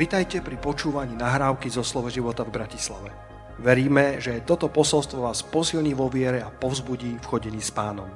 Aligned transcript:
Vitajte 0.00 0.40
pri 0.40 0.56
počúvaní 0.56 1.12
nahrávky 1.12 1.68
zo 1.68 1.84
Slovo 1.84 2.08
života 2.08 2.40
v 2.40 2.56
Bratislave. 2.56 3.12
Veríme, 3.60 4.16
že 4.16 4.40
toto 4.48 4.72
posolstvo 4.72 5.28
vás 5.28 5.44
posilní 5.44 5.92
vo 5.92 6.08
viere 6.08 6.40
a 6.40 6.48
povzbudí 6.48 7.20
v 7.20 7.28
chodení 7.28 7.60
s 7.60 7.68
pánom. 7.68 8.08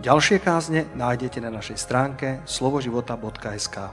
Ďalšie 0.00 0.40
kázne 0.40 0.88
nájdete 0.96 1.44
na 1.44 1.52
našej 1.52 1.76
stránke 1.76 2.40
slovoživota.sk 2.48 3.92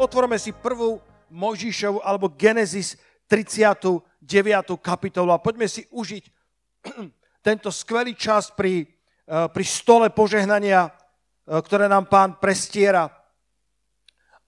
Otvorme 0.00 0.40
si 0.40 0.56
prvú 0.56 0.96
Mojžišovu 1.28 2.00
alebo 2.00 2.32
Genesis 2.32 2.96
39. 3.28 4.24
kapitolu 4.80 5.36
a 5.36 5.42
poďme 5.44 5.68
si 5.68 5.84
užiť 5.84 6.24
tento 7.52 7.68
skvelý 7.68 8.16
čas 8.16 8.48
pri, 8.56 8.88
eh, 8.88 9.52
pri 9.52 9.64
stole 9.68 10.08
požehnania, 10.08 10.88
eh, 10.88 11.60
ktoré 11.60 11.92
nám 11.92 12.08
pán 12.08 12.40
prestiera 12.40 13.20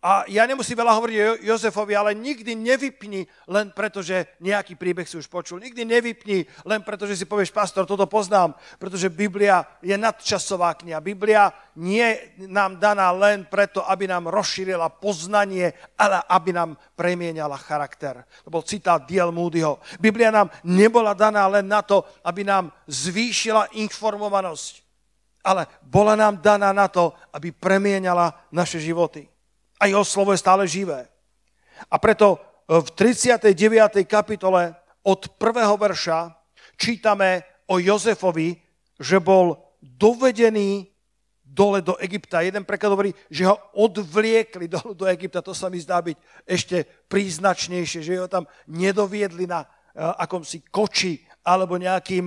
a 0.04 0.28
ja 0.28 0.44
nemusím 0.44 0.76
veľa 0.76 1.00
hovoriť 1.00 1.16
o 1.16 1.38
Jozefovi, 1.48 1.96
ale 1.96 2.12
nikdy 2.12 2.52
nevypni 2.52 3.24
len 3.48 3.72
preto, 3.72 4.04
že 4.04 4.36
nejaký 4.36 4.76
príbeh 4.76 5.08
si 5.08 5.16
už 5.16 5.32
počul. 5.32 5.64
Nikdy 5.64 5.80
nevypni 5.80 6.45
len 6.68 6.84
preto, 6.84 7.08
že 7.08 7.16
si 7.16 7.24
povieš, 7.24 7.48
pastor, 7.48 7.88
toto 7.88 8.04
poznám, 8.04 8.52
pretože 8.76 9.09
Biblia 9.09 9.64
je 9.80 9.96
nadčasová 9.96 10.76
kniha. 10.76 11.00
Biblia 11.00 11.48
nie 11.80 12.20
nám 12.36 12.76
daná 12.76 13.16
len 13.16 13.48
preto, 13.48 13.80
aby 13.80 14.04
nám 14.04 14.28
rozšírila 14.28 14.92
poznanie, 14.92 15.72
ale 15.96 16.20
aby 16.28 16.52
nám 16.52 16.76
premieniala 16.92 17.56
charakter. 17.56 18.28
To 18.45 18.52
bol 18.52 18.60
citát 18.60 19.09
Diel 19.09 19.32
Moodyho. 19.32 19.80
Biblia 19.96 20.28
nám 20.28 20.52
nebola 20.68 21.16
daná 21.16 21.48
len 21.48 21.64
na 21.64 21.80
to, 21.80 22.04
aby 22.28 22.45
nám 22.45 22.68
zvýšila 22.84 23.73
informovanosť, 23.73 24.84
ale 25.48 25.64
bola 25.80 26.12
nám 26.12 26.45
daná 26.45 26.76
na 26.76 26.92
to, 26.92 27.16
aby 27.32 27.56
premieniala 27.56 28.36
naše 28.52 28.76
životy 28.84 29.32
a 29.80 29.86
jeho 29.86 30.04
slovo 30.04 30.32
je 30.32 30.42
stále 30.42 30.64
živé. 30.66 31.08
A 31.90 31.98
preto 31.98 32.36
e, 32.36 32.38
v 32.80 32.88
39. 32.94 34.06
kapitole 34.06 34.74
od 35.04 35.36
prvého 35.36 35.76
verša 35.76 36.32
čítame 36.78 37.44
o 37.66 37.78
Jozefovi, 37.78 38.56
že 39.00 39.20
bol 39.20 39.58
dovedený 39.82 40.95
dole 41.54 41.84
do 41.84 41.95
Egypta. 42.02 42.42
Jeden 42.42 42.66
preklad 42.66 42.90
hovorí, 42.90 43.14
že 43.30 43.46
ho 43.46 43.54
odvliekli 43.78 44.66
dole 44.66 44.96
do 44.96 45.06
Egypta. 45.06 45.45
To 45.45 45.54
sa 45.54 45.70
mi 45.70 45.78
zdá 45.78 46.02
byť 46.02 46.16
ešte 46.42 46.82
príznačnejšie, 47.06 48.00
že 48.02 48.18
ho 48.18 48.26
tam 48.26 48.50
nedoviedli 48.66 49.46
na 49.46 49.62
uh, 49.62 50.18
akomsi 50.18 50.66
koči 50.66 51.22
alebo 51.46 51.78
nejakým 51.78 52.26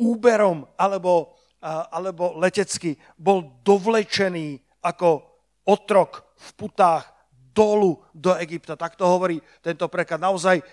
úberom 0.00 0.64
alebo, 0.80 1.36
uh, 1.60 1.92
alebo 1.92 2.40
letecky. 2.40 2.96
Bol 3.20 3.60
dovlečený 3.60 4.80
ako 4.80 5.20
otrok 5.68 6.23
v 6.44 6.50
putách 6.52 7.14
dolu 7.54 8.02
do 8.10 8.34
Egypta. 8.36 8.76
Tak 8.76 8.98
to 8.98 9.06
hovorí 9.06 9.38
tento 9.62 9.86
preklad. 9.86 10.18
Naozaj 10.18 10.58
e, 10.58 10.64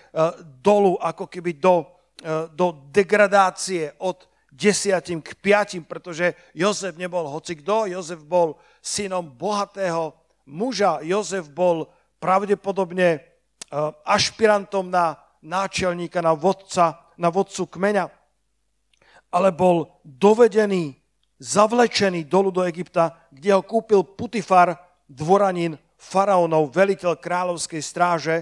dolu, 0.60 0.98
ako 0.98 1.30
keby 1.30 1.56
do, 1.56 1.86
e, 2.18 2.50
do 2.50 2.90
degradácie 2.90 3.94
od 4.02 4.26
desiatim 4.52 5.22
k 5.22 5.32
piatim, 5.38 5.86
pretože 5.86 6.34
Jozef 6.52 6.98
nebol 6.98 7.24
hocikdo, 7.30 7.86
Jozef 7.88 8.20
bol 8.26 8.58
synom 8.82 9.24
bohatého 9.24 10.12
muža, 10.44 11.00
Jozef 11.06 11.48
bol 11.48 11.88
pravdepodobne 12.18 13.08
e, 13.16 13.20
ašpirantom 14.04 14.90
na 14.90 15.16
náčelníka, 15.40 16.20
na 16.20 16.34
vodca, 16.34 16.98
na 17.16 17.30
vodcu 17.30 17.66
kmeňa, 17.66 18.10
ale 19.32 19.48
bol 19.54 20.02
dovedený, 20.04 20.98
zavlečený 21.42 22.28
dolu 22.30 22.54
do 22.54 22.62
Egypta, 22.62 23.18
kde 23.32 23.50
ho 23.50 23.62
kúpil 23.64 24.06
Putifar, 24.06 24.91
dvoranin 25.12 25.76
faraónov, 26.00 26.72
veliteľ 26.72 27.20
kráľovskej 27.20 27.82
stráže, 27.84 28.36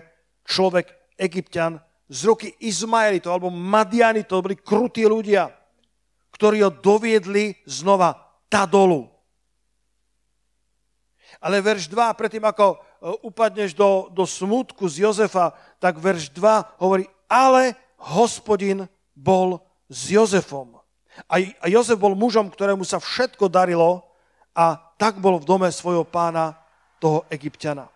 človek 0.46 0.90
egyptian 1.18 1.82
z 2.10 2.26
ruky 2.26 2.48
Izmaelitov 2.62 3.36
alebo 3.36 3.50
Madianitov, 3.50 4.42
to 4.42 4.46
boli 4.50 4.56
krutí 4.58 5.06
ľudia, 5.06 5.50
ktorí 6.34 6.62
ho 6.64 6.70
doviedli 6.72 7.58
znova 7.66 8.16
dolu. 8.50 9.06
Ale 11.38 11.62
verš 11.62 11.88
2, 11.88 12.18
predtým 12.18 12.42
ako 12.42 12.74
e, 12.74 12.76
upadneš 13.24 13.72
do, 13.72 14.10
do 14.12 14.26
smutku 14.26 14.84
z 14.90 15.06
Jozefa, 15.06 15.54
tak 15.80 15.96
verš 15.96 16.34
2 16.34 16.82
hovorí, 16.82 17.08
ale 17.30 17.78
hospodin 17.96 18.84
bol 19.14 19.62
s 19.88 20.10
Jozefom. 20.12 20.76
A, 21.30 21.40
a 21.40 21.66
Jozef 21.70 21.96
bol 21.96 22.12
mužom, 22.12 22.52
ktorému 22.52 22.84
sa 22.84 23.00
všetko 23.00 23.48
darilo 23.48 24.04
a 24.52 24.76
tak 25.00 25.16
bol 25.16 25.40
v 25.40 25.48
dome 25.48 25.68
svojho 25.72 26.04
pána 26.04 26.59
toho 27.00 27.24
egyptiana. 27.32 27.88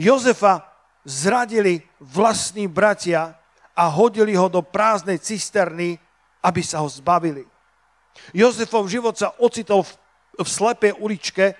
Jozefa 0.00 0.64
zradili 1.04 1.84
vlastní 2.00 2.64
bratia 2.68 3.36
a 3.76 3.84
hodili 3.86 4.32
ho 4.32 4.48
do 4.48 4.64
prázdnej 4.64 5.20
cisterny, 5.20 6.00
aby 6.40 6.62
sa 6.64 6.80
ho 6.80 6.88
zbavili. 6.88 7.44
Jozefov 8.32 8.88
život 8.88 9.18
sa 9.18 9.34
ocitol 9.36 9.84
v, 9.84 9.92
v 10.40 10.48
slepej 10.48 10.92
uličke. 10.96 11.52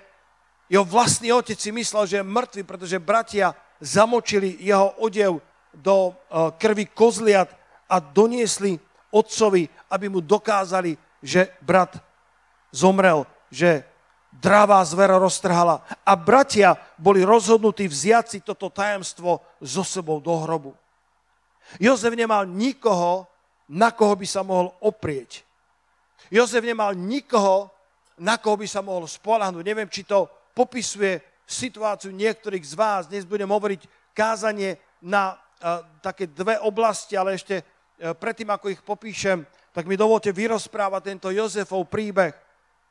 Jeho 0.71 0.87
vlastný 0.87 1.29
otec 1.35 1.59
si 1.59 1.69
myslel, 1.69 2.03
že 2.09 2.17
je 2.17 2.25
mŕtvy, 2.25 2.61
pretože 2.65 2.97
bratia 2.97 3.53
zamočili 3.77 4.57
jeho 4.57 4.97
odev 4.97 5.43
do 5.75 6.15
uh, 6.15 6.55
krvi 6.55 6.87
kozliat 6.89 7.51
a 7.85 7.99
doniesli 7.99 8.79
otcovi, 9.11 9.67
aby 9.91 10.05
mu 10.09 10.23
dokázali, 10.23 10.97
že 11.21 11.51
brat 11.61 11.99
zomrel, 12.71 13.27
že 13.51 13.83
dravá 14.41 14.83
zvera 14.83 15.15
roztrhala. 15.19 15.83
A 16.03 16.13
bratia 16.15 16.75
boli 16.99 17.23
rozhodnutí 17.23 17.87
vziať 17.87 18.25
si 18.27 18.39
toto 18.43 18.69
tajemstvo 18.69 19.39
so 19.63 19.83
sebou 19.83 20.19
do 20.19 20.35
hrobu. 20.43 20.71
Jozef 21.81 22.13
nemal 22.13 22.45
nikoho, 22.45 23.25
na 23.65 23.89
koho 23.89 24.13
by 24.13 24.27
sa 24.29 24.45
mohol 24.45 24.69
oprieť. 24.83 25.41
Jozef 26.29 26.61
nemal 26.61 26.93
nikoho, 26.93 27.69
na 28.21 28.37
koho 28.37 28.61
by 28.61 28.67
sa 28.69 28.85
mohol 28.85 29.09
spolahnúť. 29.09 29.63
Neviem, 29.65 29.89
či 29.89 30.05
to 30.05 30.29
popisuje 30.55 31.19
situáciu 31.45 32.13
niektorých 32.13 32.63
z 32.63 32.73
vás. 32.77 33.03
Dnes 33.09 33.27
budem 33.27 33.49
hovoriť 33.49 34.13
kázanie 34.15 34.77
na 35.03 35.35
uh, 35.35 35.83
také 35.99 36.29
dve 36.29 36.57
oblasti, 36.61 37.17
ale 37.17 37.35
ešte 37.35 37.61
uh, 37.61 38.15
predtým, 38.15 38.49
ako 38.49 38.71
ich 38.71 38.81
popíšem, 38.81 39.43
tak 39.75 39.85
mi 39.85 39.99
dovolte 39.99 40.31
vyrozprávať 40.31 41.01
tento 41.03 41.27
Jozefov 41.33 41.91
príbeh. 41.91 42.44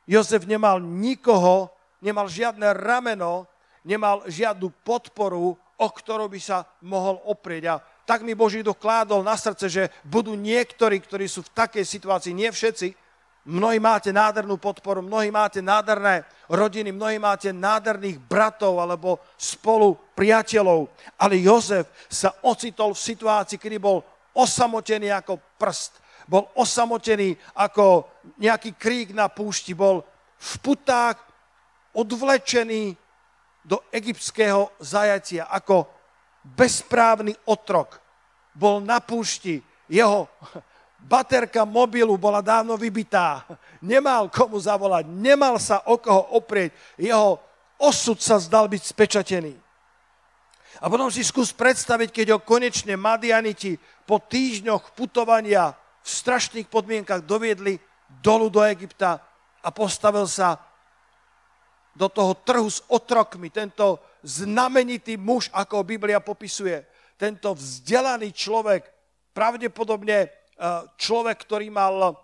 Jozef 0.04 0.44
nemal 0.44 0.80
nikoho, 0.80 1.72
nemal 2.04 2.28
žiadne 2.28 2.76
rameno, 2.76 3.48
nemal 3.84 4.24
žiadnu 4.28 4.72
podporu, 4.84 5.56
o 5.56 5.88
ktorú 5.90 6.28
by 6.28 6.40
sa 6.40 6.68
mohol 6.84 7.20
oprieť. 7.24 7.64
A 7.72 7.82
tak 8.04 8.20
mi 8.20 8.36
Boží 8.36 8.60
dokládol 8.60 9.24
na 9.24 9.34
srdce, 9.34 9.66
že 9.68 9.84
budú 10.04 10.36
niektorí, 10.36 11.00
ktorí 11.00 11.24
sú 11.24 11.40
v 11.44 11.54
takej 11.56 11.84
situácii, 11.88 12.36
nie 12.36 12.52
všetci, 12.52 12.92
mnohí 13.48 13.80
máte 13.80 14.12
nádhernú 14.12 14.56
podporu, 14.60 15.00
mnohí 15.00 15.32
máte 15.32 15.64
nádherné 15.64 16.24
rodiny, 16.48 16.92
mnohí 16.92 17.16
máte 17.16 17.52
nádherných 17.52 18.20
bratov 18.20 18.80
alebo 18.80 19.20
spolu 19.36 19.96
priateľov, 20.16 20.88
ale 21.16 21.40
Jozef 21.40 21.88
sa 22.08 22.32
ocitol 22.44 22.92
v 22.92 23.04
situácii, 23.04 23.60
kedy 23.60 23.76
bol 23.80 24.04
osamotený 24.36 25.12
ako 25.12 25.40
prst 25.56 26.04
bol 26.24 26.48
osamotený 26.56 27.36
ako 27.56 28.08
nejaký 28.40 28.74
krík 28.74 29.12
na 29.12 29.28
púšti, 29.28 29.76
bol 29.76 30.02
v 30.38 30.52
putách 30.60 31.20
odvlečený 31.94 32.96
do 33.64 33.80
egyptského 33.88 34.68
zajatia 34.82 35.48
ako 35.48 35.88
bezprávny 36.44 37.32
otrok. 37.48 38.00
Bol 38.52 38.84
na 38.84 39.00
púšti, 39.00 39.64
jeho 39.88 40.28
baterka 41.00 41.64
mobilu 41.64 42.16
bola 42.16 42.44
dávno 42.44 42.76
vybitá, 42.76 43.44
nemal 43.80 44.28
komu 44.28 44.60
zavolať, 44.60 45.08
nemal 45.08 45.60
sa 45.60 45.84
o 45.88 45.96
koho 46.00 46.36
oprieť, 46.36 46.72
jeho 47.00 47.40
osud 47.80 48.20
sa 48.20 48.40
zdal 48.40 48.68
byť 48.68 48.82
spečatený. 48.84 49.54
A 50.82 50.90
potom 50.90 51.06
si 51.08 51.22
skús 51.22 51.54
predstaviť, 51.54 52.10
keď 52.10 52.26
ho 52.34 52.38
konečne 52.42 52.98
Madianiti 52.98 53.78
po 54.04 54.18
týždňoch 54.18 54.92
putovania 54.98 55.72
v 56.04 56.08
strašných 56.08 56.66
podmienkach 56.66 57.22
doviedli 57.24 57.78
dolu 58.22 58.50
do 58.50 58.60
Egypta 58.62 59.22
a 59.64 59.68
postavil 59.72 60.28
sa 60.28 60.60
do 61.94 62.10
toho 62.10 62.34
trhu 62.42 62.66
s 62.66 62.82
otrokmi. 62.90 63.48
Tento 63.48 64.02
znamenitý 64.20 65.14
muž, 65.14 65.48
ako 65.54 65.86
Biblia 65.86 66.18
popisuje, 66.18 66.82
tento 67.14 67.54
vzdelaný 67.54 68.34
človek, 68.34 68.90
pravdepodobne 69.30 70.26
e, 70.26 70.28
človek, 70.98 71.36
ktorý 71.46 71.70
mal 71.70 71.94
e, 72.02 72.14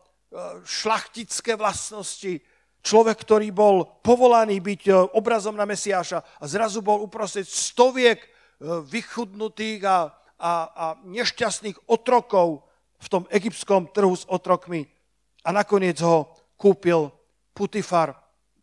šlachtické 0.66 1.54
vlastnosti, 1.54 2.42
človek, 2.82 3.16
ktorý 3.22 3.54
bol 3.54 3.86
povolaný 4.02 4.58
byť 4.58 4.82
e, 4.90 4.92
obrazom 5.14 5.54
na 5.54 5.66
Mesiáša 5.66 6.22
a 6.38 6.44
zrazu 6.50 6.82
bol 6.82 7.02
uprostred 7.02 7.46
stoviek 7.46 8.18
vychudnutých 8.60 9.80
a, 9.88 9.98
a, 10.36 10.52
a 10.68 10.84
nešťastných 11.08 11.88
otrokov, 11.88 12.68
v 13.00 13.08
tom 13.08 13.24
egyptskom 13.32 13.88
trhu 13.90 14.12
s 14.12 14.28
otrokmi 14.28 14.84
a 15.44 15.48
nakoniec 15.52 16.00
ho 16.04 16.32
kúpil 16.56 17.08
Putifar, 17.50 18.16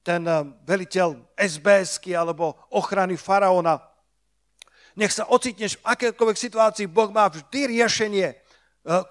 ten 0.08 0.24
eh, 0.24 0.48
veliteľ 0.64 1.36
sbs 1.36 2.00
alebo 2.16 2.56
ochrany 2.72 3.20
faraóna. 3.20 3.84
nech 4.98 5.14
sa 5.14 5.30
ocitneš 5.30 5.78
v 5.78 5.86
akékoľvek 5.86 6.38
situácii, 6.40 6.90
Boh 6.90 7.14
má 7.14 7.30
vždy 7.30 7.78
riešenie. 7.78 8.34
E, 8.34 8.36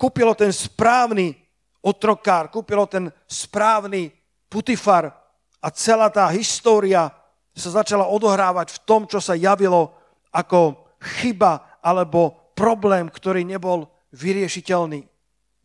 kúpilo 0.02 0.34
ten 0.34 0.50
správny 0.50 1.38
otrokár, 1.78 2.50
kúpilo 2.50 2.90
ten 2.90 3.06
správny 3.30 4.10
putifar 4.50 5.14
a 5.62 5.70
celá 5.70 6.10
tá 6.10 6.26
história 6.34 7.14
sa 7.54 7.70
začala 7.70 8.10
odohrávať 8.10 8.74
v 8.74 8.82
tom, 8.82 9.06
čo 9.06 9.22
sa 9.22 9.38
javilo 9.38 9.94
ako 10.34 10.90
chyba 11.22 11.78
alebo 11.78 12.50
problém, 12.58 13.06
ktorý 13.06 13.46
nebol 13.46 13.86
vyriešiteľný. 14.10 15.06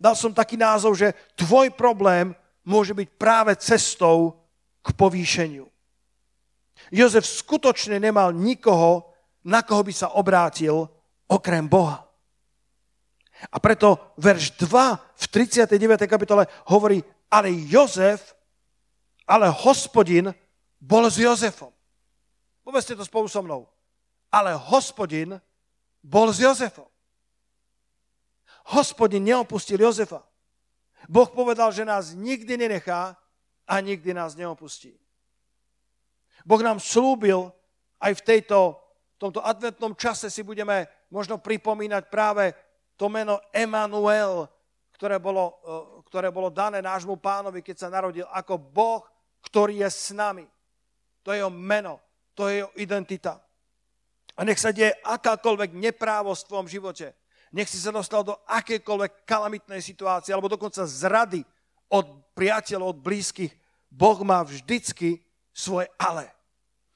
Dal 0.02 0.18
som 0.18 0.34
taký 0.34 0.58
názov, 0.58 0.98
že 0.98 1.14
tvoj 1.38 1.70
problém 1.78 2.34
môže 2.66 2.98
byť 2.98 3.08
práve 3.22 3.54
cestou 3.62 4.34
k 4.82 4.90
povýšeniu. 4.98 5.70
Jozef 6.90 7.22
skutočne 7.30 8.02
nemal 8.02 8.34
nikoho, 8.34 9.14
na 9.46 9.62
koho 9.62 9.86
by 9.86 9.94
sa 9.94 10.18
obrátil 10.18 10.90
okrem 11.30 11.70
Boha. 11.70 12.02
A 13.54 13.58
preto 13.62 14.14
verš 14.18 14.58
2 14.58 14.98
v 14.98 15.26
39. 15.30 16.10
kapitole 16.10 16.50
hovorí, 16.70 17.02
ale 17.30 17.54
Jozef, 17.70 18.34
ale 19.30 19.54
hospodin 19.54 20.34
bol 20.82 21.06
s 21.06 21.22
Jozefom. 21.22 21.70
Povedzte 22.66 22.98
to 22.98 23.06
spolu 23.06 23.30
so 23.30 23.42
mnou. 23.42 23.70
Ale 24.34 24.54
hospodin 24.54 25.38
bol 26.02 26.30
s 26.34 26.42
Jozefom. 26.42 26.91
Hospodin 28.70 29.24
neopustil 29.24 29.82
Jozefa. 29.82 30.22
Boh 31.10 31.30
povedal, 31.34 31.74
že 31.74 31.82
nás 31.82 32.14
nikdy 32.14 32.58
nenechá 32.58 33.18
a 33.66 33.74
nikdy 33.82 34.14
nás 34.14 34.38
neopustí. 34.38 34.94
Boh 36.46 36.62
nám 36.62 36.78
slúbil 36.78 37.50
aj 38.02 38.18
v 38.18 38.26
tejto 38.26 38.82
tomto 39.22 39.46
adventnom 39.46 39.94
čase 39.94 40.34
si 40.34 40.42
budeme 40.42 40.90
možno 41.14 41.38
pripomínať 41.38 42.10
práve 42.10 42.58
to 42.98 43.06
meno 43.06 43.38
Emanuel, 43.54 44.50
ktoré 44.98 45.22
bolo, 45.22 45.62
e, 45.62 46.10
ktoré 46.10 46.34
bolo 46.34 46.50
dané 46.50 46.82
nášmu 46.82 47.22
pánovi, 47.22 47.62
keď 47.62 47.86
sa 47.86 47.94
narodil, 47.94 48.26
ako 48.34 48.58
Boh, 48.58 49.06
ktorý 49.46 49.86
je 49.86 49.90
s 49.94 50.10
nami. 50.10 50.50
To 51.22 51.30
je 51.30 51.46
jeho 51.46 51.54
meno, 51.54 52.02
to 52.34 52.50
je 52.50 52.66
jeho 52.66 52.72
identita. 52.82 53.38
A 54.34 54.42
nech 54.42 54.58
sa 54.58 54.74
deje 54.74 54.90
akákoľvek 55.06 55.78
neprávosť 55.78 56.50
v 56.50 56.74
živote. 56.82 57.14
Nech 57.52 57.68
si 57.68 57.76
sa 57.76 57.92
dostal 57.92 58.24
do 58.24 58.36
akékoľvek 58.48 59.28
kalamitnej 59.28 59.84
situácie, 59.84 60.32
alebo 60.32 60.48
dokonca 60.48 60.88
zrady 60.88 61.44
od 61.92 62.08
priateľov, 62.32 62.96
od 62.96 63.04
blízkych. 63.04 63.52
Boh 63.92 64.20
má 64.24 64.40
vždycky 64.40 65.20
svoje 65.52 65.92
ale. 66.00 66.32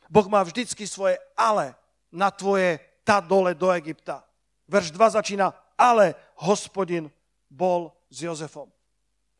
Boh 0.07 0.27
má 0.31 0.39
vždycky 0.47 0.87
svoje 0.87 1.19
ale 1.35 1.75
na 2.07 2.31
tvoje 2.31 2.79
tá 3.03 3.19
dole 3.19 3.51
do 3.51 3.67
Egypta. 3.75 4.23
Verš 4.65 4.95
2 4.95 5.19
začína, 5.19 5.51
ale 5.75 6.15
hospodin 6.39 7.11
bol 7.51 7.91
s 8.07 8.23
Jozefom. 8.23 8.71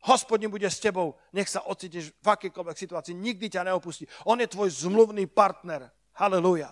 Hospodin 0.05 0.51
bude 0.53 0.69
s 0.69 0.77
tebou, 0.77 1.17
nech 1.33 1.49
sa 1.49 1.65
ocítiš 1.65 2.13
v 2.21 2.27
akýkoľvek 2.29 2.77
situácii, 2.77 3.17
nikdy 3.17 3.49
ťa 3.49 3.65
neopustí. 3.65 4.05
On 4.29 4.37
je 4.37 4.45
tvoj 4.45 4.69
zmluvný 4.69 5.25
partner. 5.25 5.89
Halelúja. 6.13 6.69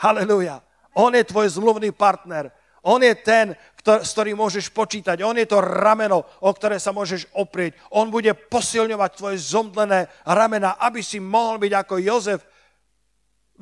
Halelúja. 0.00 0.64
On 0.96 1.12
je 1.12 1.20
tvoj 1.20 1.52
zmluvný 1.52 1.92
partner. 1.92 2.48
On 2.80 2.96
je 2.98 3.12
ten, 3.14 3.52
s 3.82 4.14
ktorým 4.14 4.38
môžeš 4.38 4.70
počítať. 4.70 5.18
On 5.26 5.34
je 5.34 5.46
to 5.46 5.58
rameno, 5.58 6.22
o 6.22 6.50
ktoré 6.54 6.78
sa 6.78 6.94
môžeš 6.94 7.26
oprieť. 7.34 7.74
On 7.90 8.06
bude 8.08 8.30
posilňovať 8.30 9.10
tvoje 9.18 9.36
zomdlené 9.42 10.06
ramena, 10.22 10.78
aby 10.78 11.02
si 11.02 11.18
mohol 11.18 11.58
byť 11.58 11.72
ako 11.74 11.94
Jozef, 11.98 12.40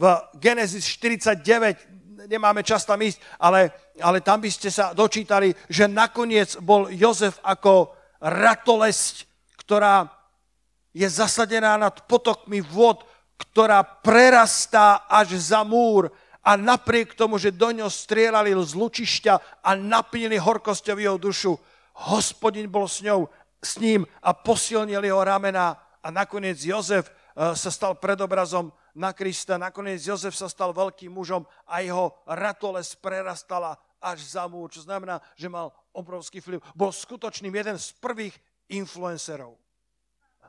v 0.01 0.05
Genesis 0.41 0.87
49, 0.97 2.25
nemáme 2.25 2.65
čas 2.65 2.89
tam 2.89 3.05
ísť, 3.05 3.21
ale, 3.37 3.69
ale 4.01 4.25
tam 4.25 4.41
by 4.41 4.49
ste 4.49 4.73
sa 4.73 4.97
dočítali, 4.97 5.53
že 5.69 5.85
nakoniec 5.85 6.57
bol 6.65 6.89
Jozef 6.89 7.37
ako 7.45 7.93
ratolesť, 8.25 9.29
ktorá 9.61 10.09
je 10.97 11.05
zasadená 11.05 11.77
nad 11.77 11.95
potokmi 12.09 12.65
vod, 12.65 13.05
ktorá 13.37 13.85
prerastá 13.85 15.05
až 15.05 15.37
za 15.37 15.65
múr 15.69 16.09
a 16.41 16.57
napriek 16.57 17.13
tomu, 17.13 17.37
že 17.37 17.53
do 17.53 17.69
ňo 17.69 17.93
strieľali 17.93 18.57
z 18.57 18.73
lučišťa 18.73 19.35
a 19.61 19.71
naplnili 19.77 20.41
horkosťou 20.41 20.97
jeho 20.97 21.19
dušu, 21.21 21.53
hospodin 22.09 22.65
bol 22.69 22.89
s 22.89 23.05
ňou, 23.05 23.29
s 23.61 23.77
ním 23.77 24.09
a 24.25 24.33
posilnil 24.33 25.05
jeho 25.05 25.21
ramena 25.21 25.77
a 26.01 26.09
nakoniec 26.09 26.57
Jozef 26.65 27.13
eh, 27.13 27.53
sa 27.53 27.69
stal 27.69 28.01
predobrazom 28.01 28.73
na 28.97 29.13
Krista. 29.13 29.61
Nakoniec 29.61 30.01
Jozef 30.01 30.33
sa 30.33 30.49
stal 30.49 30.73
veľkým 30.73 31.13
mužom 31.13 31.45
a 31.69 31.85
jeho 31.85 32.17
ratoles 32.25 32.97
prerastala 32.97 33.77
až 34.01 34.25
za 34.25 34.49
múr, 34.49 34.73
čo 34.73 34.81
znamená, 34.81 35.21
že 35.37 35.53
mal 35.53 35.77
obrovský 35.93 36.41
vplyv. 36.41 36.65
Bol 36.73 36.89
skutočným 36.89 37.53
jeden 37.53 37.77
z 37.77 37.93
prvých 38.01 38.33
influencerov. 38.73 39.61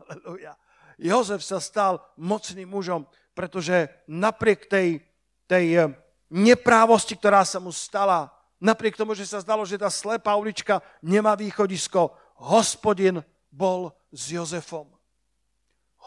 Aleluja. 0.08 0.56
Jozef 0.96 1.44
sa 1.44 1.60
stal 1.60 2.00
mocným 2.16 2.70
mužom, 2.70 3.04
pretože 3.36 3.90
napriek 4.08 4.70
tej, 4.72 5.04
tej 5.52 5.68
eh, 5.76 5.92
neprávosti, 6.32 7.20
ktorá 7.20 7.44
sa 7.44 7.60
mu 7.60 7.76
stala, 7.76 8.32
napriek 8.64 8.96
tomu, 8.96 9.12
že 9.12 9.28
sa 9.28 9.44
zdalo, 9.44 9.68
že 9.68 9.76
tá 9.76 9.92
slepá 9.92 10.40
ulička 10.40 10.80
nemá 11.04 11.36
východisko, 11.36 12.16
hospodin 12.40 13.20
bol 13.52 13.92
s 14.16 14.32
Jozefom. 14.32 14.88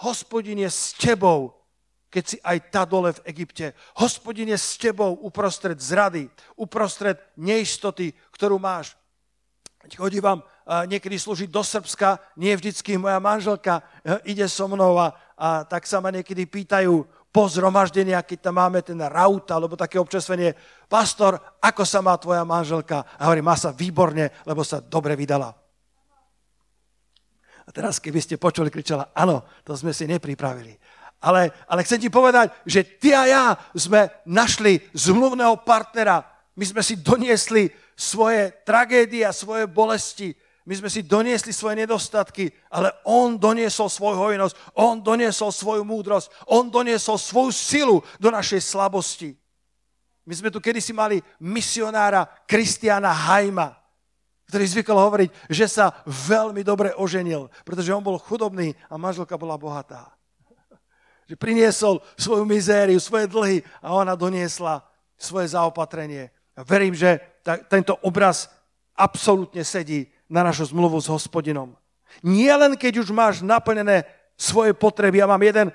Hospodin 0.01 0.65
je 0.65 0.71
s 0.73 0.97
tebou, 0.97 1.53
keď 2.09 2.25
si 2.25 2.37
aj 2.41 2.59
tá 2.73 2.83
dole 2.89 3.13
v 3.13 3.25
Egypte. 3.31 3.77
Hospodin 4.01 4.49
je 4.49 4.59
s 4.59 4.81
tebou 4.81 5.13
uprostred 5.23 5.77
zrady, 5.77 6.27
uprostred 6.57 7.21
neistoty, 7.37 8.17
ktorú 8.33 8.57
máš. 8.59 8.97
Chodí 9.93 10.19
vám 10.19 10.41
niekedy 10.89 11.21
slúžiť 11.21 11.53
do 11.53 11.61
Srbska, 11.61 12.17
nie 12.41 12.57
vždycky 12.57 12.97
moja 12.97 13.21
manželka 13.21 13.85
e, 14.01 14.33
ide 14.33 14.49
so 14.49 14.65
mnou 14.65 14.97
a, 14.97 15.13
a 15.37 15.49
tak 15.69 15.85
sa 15.85 16.01
ma 16.01 16.09
niekedy 16.09 16.49
pýtajú 16.49 17.05
po 17.35 17.51
zhromaždenia, 17.51 18.23
keď 18.23 18.47
tam 18.47 18.63
máme 18.63 18.79
ten 18.87 18.95
raut 19.11 19.43
alebo 19.51 19.75
také 19.75 19.99
občasvenie, 19.99 20.55
pastor, 20.87 21.35
ako 21.59 21.83
sa 21.83 21.99
má 21.99 22.15
tvoja 22.15 22.47
manželka? 22.47 23.03
A 23.19 23.27
hovorí, 23.27 23.43
má 23.43 23.59
sa 23.59 23.75
výborne, 23.75 24.31
lebo 24.47 24.63
sa 24.63 24.79
dobre 24.79 25.19
vydala. 25.19 25.51
A 27.67 27.69
teraz, 27.75 27.99
keby 27.99 28.23
ste 28.23 28.39
počuli, 28.39 28.71
kričala, 28.71 29.11
áno, 29.11 29.43
to 29.67 29.75
sme 29.75 29.91
si 29.91 30.07
nepripravili. 30.07 30.79
Ale, 31.27 31.51
ale 31.67 31.83
chcem 31.83 32.07
ti 32.07 32.13
povedať, 32.13 32.55
že 32.63 32.87
ty 32.87 33.11
a 33.11 33.27
ja 33.27 33.45
sme 33.75 34.15
našli 34.23 34.79
zmluvného 34.95 35.59
partnera. 35.67 36.23
My 36.55 36.63
sme 36.71 36.87
si 36.87 37.03
doniesli 37.03 37.67
svoje 37.99 38.55
tragédie 38.63 39.27
a 39.27 39.35
svoje 39.35 39.67
bolesti. 39.67 40.39
My 40.65 40.81
sme 40.81 40.89
si 40.89 41.05
doniesli 41.05 41.53
svoje 41.53 41.85
nedostatky, 41.85 42.49
ale 42.73 42.89
on 43.05 43.37
doniesol 43.37 43.93
svoju 43.93 44.17
hojnosť, 44.17 44.57
on 44.81 45.05
doniesol 45.05 45.53
svoju 45.53 45.85
múdrosť, 45.85 46.33
on 46.49 46.73
doniesol 46.73 47.21
svoju 47.21 47.53
silu 47.53 47.97
do 48.17 48.33
našej 48.33 48.65
slabosti. 48.65 49.37
My 50.25 50.33
sme 50.33 50.49
tu 50.49 50.65
kedysi 50.65 50.97
mali 50.97 51.21
misionára 51.37 52.25
Kristiana 52.49 53.13
Hajma, 53.13 53.77
ktorý 54.49 54.65
zvykol 54.65 54.97
hovoriť, 54.97 55.29
že 55.53 55.69
sa 55.69 56.01
veľmi 56.09 56.65
dobre 56.65 56.97
oženil, 56.97 57.53
pretože 57.61 57.93
on 57.93 58.01
bol 58.01 58.17
chudobný 58.17 58.73
a 58.89 58.97
manželka 58.97 59.37
bola 59.37 59.61
bohatá. 59.61 60.17
Že 61.29 61.37
priniesol 61.41 61.95
svoju 62.17 62.45
mizériu, 62.49 63.01
svoje 63.01 63.29
dlhy 63.29 63.65
a 63.85 63.97
ona 63.97 64.17
doniesla 64.17 64.85
svoje 65.17 65.53
zaopatrenie. 65.53 66.29
A 66.57 66.65
verím, 66.65 66.93
že 66.93 67.21
tento 67.69 67.97
obraz 68.05 68.49
absolútne 68.95 69.65
sedí 69.65 70.14
na 70.35 70.43
našu 70.43 70.75
zmluvu 70.75 70.99
s 70.99 71.07
hospodinom. 71.07 71.79
Nie 72.27 72.51
len 72.59 72.75
keď 72.75 73.07
už 73.07 73.15
máš 73.15 73.39
naplnené 73.39 74.03
svoje 74.35 74.75
potreby. 74.75 75.23
Ja 75.23 75.31
mám 75.31 75.43
jeden 75.43 75.71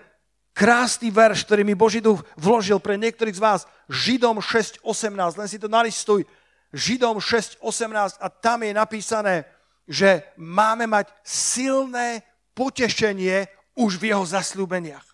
krásny 0.52 1.08
verš, 1.08 1.48
ktorý 1.48 1.64
mi 1.64 1.80
Boží 1.80 2.04
duch 2.04 2.20
vložil 2.36 2.84
pre 2.84 3.00
niektorých 3.00 3.40
z 3.40 3.44
vás. 3.44 3.62
Židom 3.88 4.44
6.18. 4.44 5.40
Len 5.40 5.48
si 5.48 5.56
to 5.56 5.72
nalistuj. 5.72 6.28
Židom 6.76 7.24
6.18 7.24 8.20
a 8.20 8.28
tam 8.28 8.68
je 8.68 8.72
napísané, 8.76 9.36
že 9.88 10.28
máme 10.36 10.86
mať 10.86 11.08
silné 11.24 12.22
potešenie 12.52 13.48
už 13.80 13.96
v 13.98 14.12
jeho 14.12 14.22
zasľúbeniach. 14.28 15.08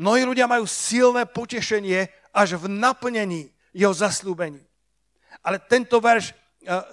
Mnohí 0.00 0.24
ľudia 0.24 0.48
majú 0.48 0.64
silné 0.64 1.28
potešenie 1.28 2.08
až 2.32 2.56
v 2.56 2.72
naplnení 2.72 3.52
jeho 3.76 3.92
zaslúbení. 3.92 4.64
Ale 5.44 5.60
tento 5.60 6.00
verš 6.00 6.32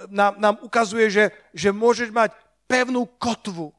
nám, 0.08 0.34
nám 0.40 0.56
ukazuje, 0.64 1.12
že, 1.12 1.26
že 1.52 1.70
môžeš 1.76 2.10
mať 2.12 2.32
pevnú 2.68 3.08
kotvu, 3.20 3.76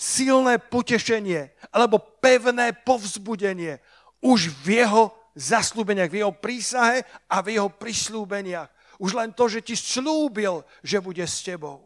silné 0.00 0.56
potešenie 0.56 1.52
alebo 1.68 2.00
pevné 2.00 2.72
povzbudenie 2.72 3.84
už 4.24 4.48
v 4.64 4.80
jeho 4.80 5.12
zaslúbeniach, 5.36 6.08
v 6.08 6.24
jeho 6.24 6.32
prísahe 6.32 7.04
a 7.28 7.44
v 7.44 7.60
jeho 7.60 7.68
prislúbeniach. 7.68 8.68
Už 8.96 9.16
len 9.16 9.32
to, 9.32 9.48
že 9.48 9.60
ti 9.60 9.76
slúbil, 9.76 10.64
že 10.80 11.00
bude 11.00 11.24
s 11.24 11.44
tebou, 11.44 11.84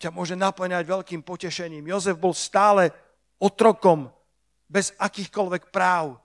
ťa 0.00 0.12
môže 0.12 0.36
naplňať 0.36 0.84
veľkým 0.84 1.20
potešením. 1.24 1.88
Jozef 1.88 2.16
bol 2.20 2.36
stále 2.36 2.92
otrokom 3.40 4.12
bez 4.68 4.92
akýchkoľvek 4.96 5.72
práv. 5.72 6.20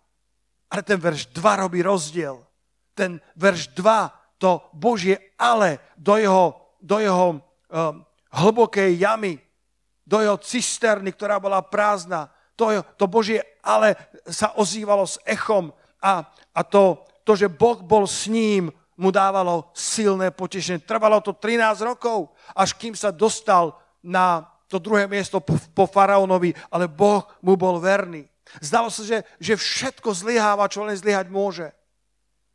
Ale 0.71 0.83
ten 0.87 0.99
verš 0.99 1.31
2 1.35 1.63
robí 1.67 1.83
rozdiel. 1.83 2.39
ten 2.91 3.23
verš 3.39 3.71
2, 3.71 4.20
to 4.41 4.65
Božie 4.73 5.37
ale 5.37 5.93
do 5.93 6.17
jeho, 6.17 6.57
do 6.81 6.97
jeho 6.97 7.37
um, 7.37 7.41
hlbokej 8.33 8.97
jamy, 8.97 9.37
do 10.01 10.17
jeho 10.17 10.41
cisterny, 10.41 11.13
ktorá 11.13 11.37
bola 11.37 11.61
prázdna. 11.61 12.33
To, 12.57 12.73
to 12.97 13.05
Božie 13.05 13.45
ale 13.61 13.93
sa 14.25 14.57
ozývalo 14.57 15.05
s 15.05 15.21
echom 15.29 15.69
a, 16.01 16.25
a 16.57 16.61
to, 16.65 17.05
to, 17.21 17.37
že 17.37 17.53
Boh 17.53 17.77
bol 17.85 18.09
s 18.09 18.25
ním, 18.25 18.73
mu 18.97 19.13
dávalo 19.13 19.69
silné 19.77 20.33
potešenie. 20.33 20.81
Trvalo 20.81 21.21
to 21.21 21.37
13 21.37 21.85
rokov, 21.85 22.33
až 22.57 22.73
kým 22.73 22.97
sa 22.97 23.13
dostal 23.13 23.77
na 24.01 24.45
to 24.65 24.81
druhé 24.81 25.05
miesto 25.05 25.37
po, 25.37 25.53
po 25.73 25.85
faraónovi, 25.85 26.57
ale 26.73 26.89
Boh 26.89 27.21
mu 27.45 27.53
bol 27.53 27.77
verný. 27.77 28.25
Zdalo 28.57 28.89
sa, 28.89 29.05
že, 29.05 29.21
že 29.37 29.53
všetko 29.53 30.09
zlyháva, 30.11 30.69
čo 30.69 30.81
len 30.81 30.97
zlyhať 30.97 31.29
môže. 31.29 31.69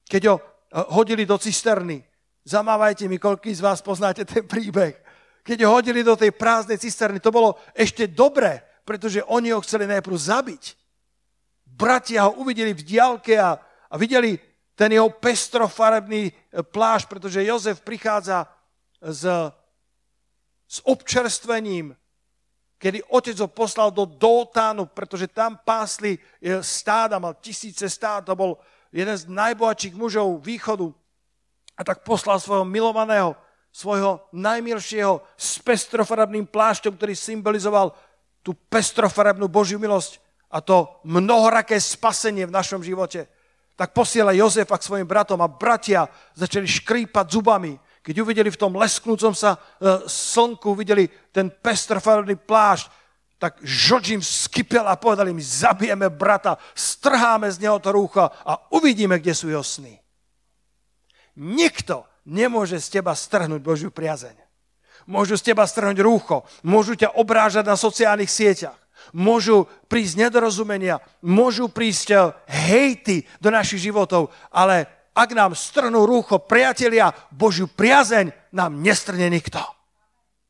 Keď 0.06 0.22
ho 0.34 0.36
hodili 0.72 1.26
do 1.26 1.38
cisterny, 1.38 2.04
zamávajte 2.44 3.08
mi, 3.08 3.18
koľký 3.18 3.54
z 3.54 3.60
vás 3.60 3.82
poznáte 3.82 4.24
ten 4.24 4.46
príbeh. 4.46 4.94
Keď 5.46 5.62
ho 5.62 5.78
hodili 5.78 6.02
do 6.02 6.18
tej 6.18 6.34
prázdnej 6.34 6.78
cisterny, 6.78 7.22
to 7.22 7.30
bolo 7.30 7.54
ešte 7.74 8.10
dobre, 8.10 8.62
pretože 8.82 9.22
oni 9.26 9.54
ho 9.54 9.62
chceli 9.62 9.86
najprv 9.86 10.16
zabiť. 10.18 10.64
Bratia 11.66 12.26
ho 12.26 12.42
uvideli 12.42 12.74
v 12.74 12.82
diálke 12.82 13.38
a, 13.38 13.58
a 13.90 13.94
videli 13.94 14.38
ten 14.74 14.92
jeho 14.92 15.10
pestrofarebný 15.10 16.28
e, 16.28 16.32
pláž, 16.62 17.06
pretože 17.06 17.44
Jozef 17.44 17.80
prichádza 17.80 18.46
s, 19.00 19.24
s 20.68 20.76
občerstvením, 20.84 21.96
kedy 22.78 23.02
otec 23.08 23.36
ho 23.40 23.48
poslal 23.48 23.90
do 23.90 24.04
Dótánu, 24.04 24.86
pretože 24.86 25.28
tam 25.32 25.56
pásli 25.64 26.18
e, 26.18 26.62
stáda, 26.62 27.18
mal 27.18 27.38
tisíce 27.40 27.90
stád, 27.90 28.26
to 28.26 28.36
bol 28.36 28.58
jeden 28.96 29.16
z 29.16 29.28
najbohatších 29.28 29.92
mužov 29.92 30.40
východu. 30.40 30.88
A 31.76 31.84
tak 31.84 32.00
poslal 32.08 32.40
svojho 32.40 32.64
milovaného, 32.64 33.36
svojho 33.68 34.24
najmilšieho 34.32 35.20
s 35.36 35.60
pestrofarebným 35.60 36.48
plášťom, 36.48 36.96
ktorý 36.96 37.12
symbolizoval 37.12 37.92
tú 38.40 38.56
pestrofarebnú 38.72 39.44
Božiu 39.52 39.76
milosť 39.76 40.16
a 40.48 40.64
to 40.64 40.88
mnohoraké 41.04 41.76
spasenie 41.76 42.48
v 42.48 42.56
našom 42.56 42.80
živote 42.80 43.28
tak 43.76 43.92
posiela 43.92 44.32
Jozefa 44.32 44.80
k 44.80 44.86
svojim 44.88 45.04
bratom 45.04 45.36
a 45.44 45.52
bratia 45.52 46.08
začali 46.32 46.64
škrípať 46.64 47.26
zubami. 47.28 47.76
Keď 48.00 48.14
uvideli 48.24 48.48
v 48.48 48.56
tom 48.56 48.72
lesknúcom 48.72 49.36
sa 49.36 49.54
e, 49.54 49.58
slnku, 50.08 50.72
videli 50.72 51.04
ten 51.28 51.52
pestrfarebný 51.52 52.40
plášť, 52.40 52.88
tak 53.36 53.60
žoč 53.60 54.16
im 54.16 54.22
skypel 54.24 54.88
a 54.88 54.96
povedali 54.96 55.36
mi, 55.36 55.44
zabijeme 55.44 56.08
brata, 56.08 56.56
strháme 56.72 57.52
z 57.52 57.60
neho 57.60 57.76
to 57.78 57.92
rúcho 57.92 58.24
a 58.24 58.52
uvidíme, 58.72 59.20
kde 59.20 59.34
sú 59.36 59.52
jeho 59.52 59.64
sny. 59.64 60.00
Nikto 61.36 62.08
nemôže 62.24 62.80
z 62.80 63.00
teba 63.00 63.12
strhnúť 63.12 63.60
Božiu 63.60 63.92
priazeň. 63.92 64.40
Môžu 65.06 65.36
z 65.36 65.52
teba 65.52 65.68
strhnúť 65.68 66.00
rúcho, 66.00 66.48
môžu 66.64 66.96
ťa 66.96 67.20
obrážať 67.20 67.64
na 67.68 67.76
sociálnych 67.76 68.32
sieťach 68.32 68.86
môžu 69.12 69.70
prísť 69.86 70.26
nedorozumenia, 70.26 70.98
môžu 71.22 71.70
prísť 71.70 72.08
eh, 72.10 72.20
hejty 72.48 73.22
do 73.38 73.52
našich 73.52 73.86
životov, 73.86 74.32
ale 74.50 74.88
ak 75.16 75.32
nám 75.32 75.56
strnú 75.56 76.04
rúcho 76.04 76.42
priatelia, 76.44 77.12
Božiu 77.32 77.70
priazeň 77.70 78.52
nám 78.52 78.82
nestrne 78.82 79.32
nikto. 79.32 79.75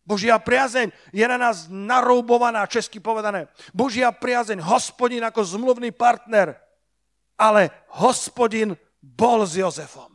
Božia 0.07 0.39
priazeň 0.39 0.95
je 1.11 1.27
na 1.27 1.35
nás 1.35 1.67
naroubovaná, 1.67 2.63
česky 2.71 3.03
povedané. 3.03 3.51
Božia 3.75 4.15
priazeň, 4.15 4.63
hospodin 4.63 5.27
ako 5.27 5.43
zmluvný 5.43 5.91
partner, 5.91 6.55
ale 7.35 7.75
hospodin 7.99 8.79
bol 9.03 9.43
s 9.43 9.59
Jozefom. 9.59 10.15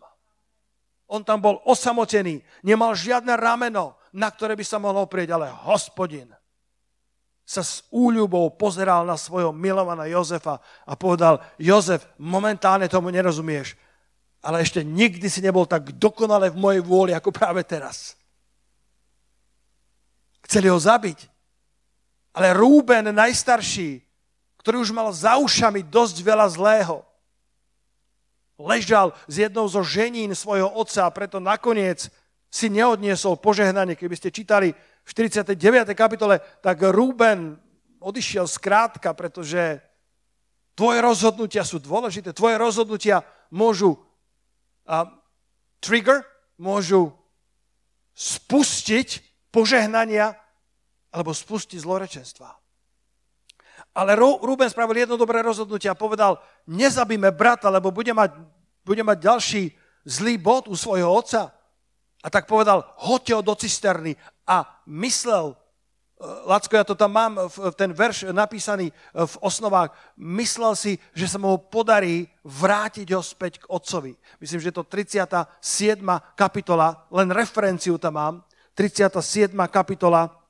On 1.11 1.27
tam 1.27 1.43
bol 1.43 1.59
osamotený, 1.67 2.39
nemal 2.63 2.95
žiadne 2.95 3.35
rameno, 3.35 3.99
na 4.15 4.31
ktoré 4.31 4.55
by 4.55 4.63
sa 4.63 4.79
mohol 4.79 5.03
oprieť, 5.03 5.35
ale 5.35 5.51
hospodin 5.67 6.31
sa 7.43 7.67
s 7.67 7.83
úľubou 7.91 8.55
pozeral 8.55 9.03
na 9.03 9.19
svojho 9.19 9.51
milovaného 9.51 10.23
Jozefa 10.23 10.63
a 10.87 10.95
povedal, 10.95 11.43
Jozef, 11.59 12.07
momentálne 12.15 12.87
tomu 12.87 13.11
nerozumieš, 13.11 13.75
ale 14.39 14.63
ešte 14.63 14.87
nikdy 14.87 15.27
si 15.27 15.43
nebol 15.43 15.67
tak 15.67 15.99
dokonale 15.99 16.47
v 16.47 16.55
mojej 16.55 16.79
vôli, 16.79 17.11
ako 17.11 17.35
práve 17.35 17.67
teraz. 17.67 18.15
Chceli 20.51 20.67
ho 20.67 20.75
zabiť. 20.75 21.31
Ale 22.35 22.51
Rúben, 22.51 23.07
najstarší, 23.07 24.03
ktorý 24.59 24.83
už 24.83 24.91
mal 24.91 25.07
za 25.15 25.39
ušami 25.39 25.79
dosť 25.87 26.19
veľa 26.19 26.51
zlého, 26.51 27.07
ležal 28.59 29.15
s 29.31 29.47
jednou 29.47 29.63
zo 29.71 29.79
ženín 29.79 30.35
svojho 30.35 30.67
otca 30.67 31.07
a 31.07 31.15
preto 31.15 31.39
nakoniec 31.39 32.11
si 32.51 32.67
neodniesol 32.67 33.39
požehnanie. 33.39 33.95
Keby 33.95 34.11
ste 34.19 34.27
čítali 34.27 34.75
v 35.07 35.11
49. 35.15 35.55
kapitole, 35.95 36.43
tak 36.59 36.83
Rúben 36.83 37.55
odišiel 38.03 38.43
skrátka, 38.43 39.15
pretože 39.15 39.79
tvoje 40.75 40.99
rozhodnutia 40.99 41.63
sú 41.63 41.79
dôležité. 41.79 42.35
Tvoje 42.35 42.59
rozhodnutia 42.59 43.23
môžu 43.55 43.95
uh, 44.83 45.07
trigger, 45.79 46.27
môžu 46.59 47.15
spustiť 48.19 49.23
požehnania 49.55 50.40
alebo 51.11 51.35
spustiť 51.35 51.83
zlorečenstva. 51.83 52.49
Ale 53.91 54.15
Rúben 54.15 54.71
spravil 54.71 55.03
jedno 55.03 55.19
dobré 55.19 55.43
rozhodnutie 55.43 55.91
a 55.91 55.99
povedal, 55.99 56.39
nezabíme 56.63 57.27
brata, 57.35 57.67
lebo 57.67 57.91
bude 57.91 58.15
mať, 58.15 58.39
bude 58.87 59.03
mať 59.03 59.17
ďalší 59.19 59.63
zlý 60.07 60.39
bod 60.39 60.71
u 60.71 60.75
svojho 60.79 61.11
otca. 61.11 61.51
A 62.21 62.27
tak 62.29 62.47
povedal, 62.47 62.85
hoďte 63.01 63.33
ho 63.35 63.41
do 63.41 63.55
cisterny 63.57 64.13
a 64.45 64.63
myslel, 64.85 65.51
e, 65.51 65.55
Lacko, 66.45 66.77
ja 66.77 66.85
to 66.85 66.93
tam 66.93 67.11
mám, 67.11 67.33
ten 67.73 67.91
verš 67.91 68.29
napísaný 68.29 68.93
e, 68.93 68.93
v 69.25 69.35
osnovách, 69.41 69.91
myslel 70.15 70.77
si, 70.77 70.91
že 71.17 71.27
sa 71.27 71.41
mu 71.41 71.57
podarí 71.57 72.29
vrátiť 72.45 73.09
ho 73.11 73.25
späť 73.25 73.65
k 73.65 73.69
otcovi. 73.73 74.13
Myslím, 74.37 74.61
že 74.61 74.71
to 74.71 74.85
37. 74.85 75.97
kapitola, 76.37 77.09
len 77.09 77.33
referenciu 77.33 77.97
tam 77.97 78.15
mám, 78.15 78.35
37. 78.77 79.51
kapitola, 79.67 80.40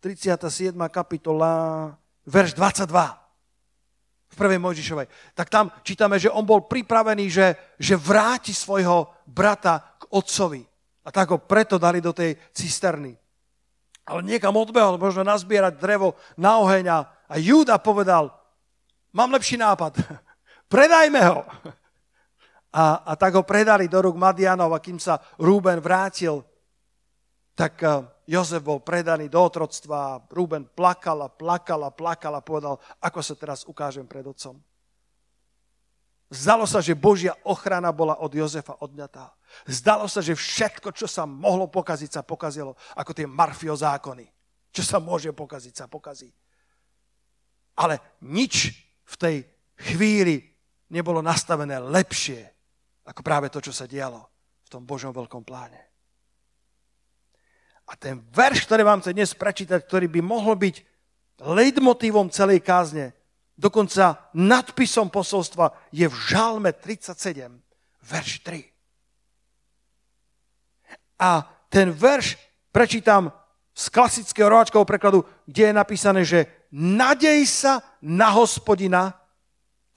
37. 0.00 0.72
kapitola, 0.88 1.92
verš 2.24 2.56
22 2.56 3.20
v 4.30 4.34
prvej 4.34 4.58
Mojžišovej. 4.58 5.06
Tak 5.36 5.52
tam 5.52 5.68
čítame, 5.84 6.16
že 6.16 6.32
on 6.32 6.48
bol 6.48 6.64
pripravený, 6.64 7.28
že, 7.28 7.46
že 7.76 8.00
vráti 8.00 8.56
svojho 8.56 9.12
brata 9.28 9.84
k 10.00 10.08
otcovi. 10.08 10.64
A 11.04 11.08
tak 11.12 11.36
ho 11.36 11.38
preto 11.40 11.76
dali 11.76 12.00
do 12.00 12.16
tej 12.16 12.32
cisterny. 12.56 13.12
Ale 14.08 14.24
niekam 14.24 14.56
odbehol, 14.56 14.96
možno 14.96 15.20
nazbierať 15.20 15.76
drevo 15.76 16.16
na 16.40 16.56
oheň 16.64 16.84
a, 16.88 16.98
Júda 17.36 17.78
povedal, 17.78 18.32
mám 19.12 19.30
lepší 19.30 19.60
nápad, 19.60 20.00
predajme 20.72 21.20
ho. 21.28 21.44
A, 22.72 23.02
a 23.04 23.12
tak 23.18 23.36
ho 23.36 23.42
predali 23.44 23.90
do 23.90 23.98
rúk 24.00 24.16
Madianov 24.16 24.72
a 24.72 24.82
kým 24.82 24.96
sa 24.96 25.18
Rúben 25.36 25.82
vrátil, 25.82 26.40
tak 27.58 27.82
eh, 27.82 28.00
Jozef 28.30 28.62
bol 28.62 28.78
predaný 28.78 29.26
do 29.26 29.42
otroctva 29.42 29.98
a 29.98 30.20
Rúben 30.30 30.62
plakal 30.62 31.26
a 31.26 31.28
plakal 31.34 31.82
a 31.82 31.90
plakal 31.90 32.38
a 32.38 32.46
povedal, 32.46 32.78
ako 33.02 33.18
sa 33.26 33.34
teraz 33.34 33.66
ukážem 33.66 34.06
pred 34.06 34.22
otcom. 34.22 34.54
Zdalo 36.30 36.62
sa, 36.62 36.78
že 36.78 36.94
Božia 36.94 37.34
ochrana 37.42 37.90
bola 37.90 38.22
od 38.22 38.30
Jozefa 38.30 38.78
odňatá. 38.78 39.34
Zdalo 39.66 40.06
sa, 40.06 40.22
že 40.22 40.38
všetko, 40.38 40.94
čo 40.94 41.10
sa 41.10 41.26
mohlo 41.26 41.66
pokaziť, 41.66 42.10
sa 42.14 42.22
pokazilo, 42.22 42.78
ako 42.94 43.10
tie 43.10 43.26
Marfio 43.26 43.74
zákony. 43.74 44.30
Čo 44.70 44.86
sa 44.86 45.02
môže 45.02 45.34
pokaziť, 45.34 45.74
sa 45.74 45.86
pokazí. 45.90 46.30
Ale 47.82 47.98
nič 48.22 48.70
v 49.10 49.14
tej 49.18 49.36
chvíli 49.74 50.38
nebolo 50.94 51.18
nastavené 51.18 51.82
lepšie, 51.82 52.46
ako 53.10 53.26
práve 53.26 53.50
to, 53.50 53.58
čo 53.58 53.74
sa 53.74 53.90
dialo 53.90 54.22
v 54.62 54.68
tom 54.70 54.86
Božom 54.86 55.10
veľkom 55.10 55.42
pláne. 55.42 55.89
A 57.90 57.98
ten 57.98 58.22
verš, 58.30 58.70
ktorý 58.70 58.86
vám 58.86 59.02
chcem 59.02 59.18
dnes 59.18 59.34
prečítať, 59.34 59.82
ktorý 59.82 60.06
by 60.06 60.22
mohol 60.22 60.54
byť 60.54 60.86
leitmotívom 61.42 62.30
celej 62.30 62.62
kázne, 62.62 63.10
dokonca 63.58 64.30
nadpisom 64.30 65.10
posolstva, 65.10 65.74
je 65.90 66.06
v 66.06 66.14
Žalme 66.30 66.70
37, 66.70 67.50
verš 68.06 68.30
3. 68.46 68.62
A 71.18 71.42
ten 71.66 71.90
verš 71.90 72.38
prečítam 72.70 73.34
z 73.74 73.84
klasického 73.90 74.46
rováčkového 74.46 74.86
prekladu, 74.86 75.26
kde 75.50 75.68
je 75.68 75.74
napísané, 75.74 76.20
že 76.22 76.46
nadej 76.70 77.42
sa 77.50 77.82
na 77.98 78.30
hospodina 78.30 79.18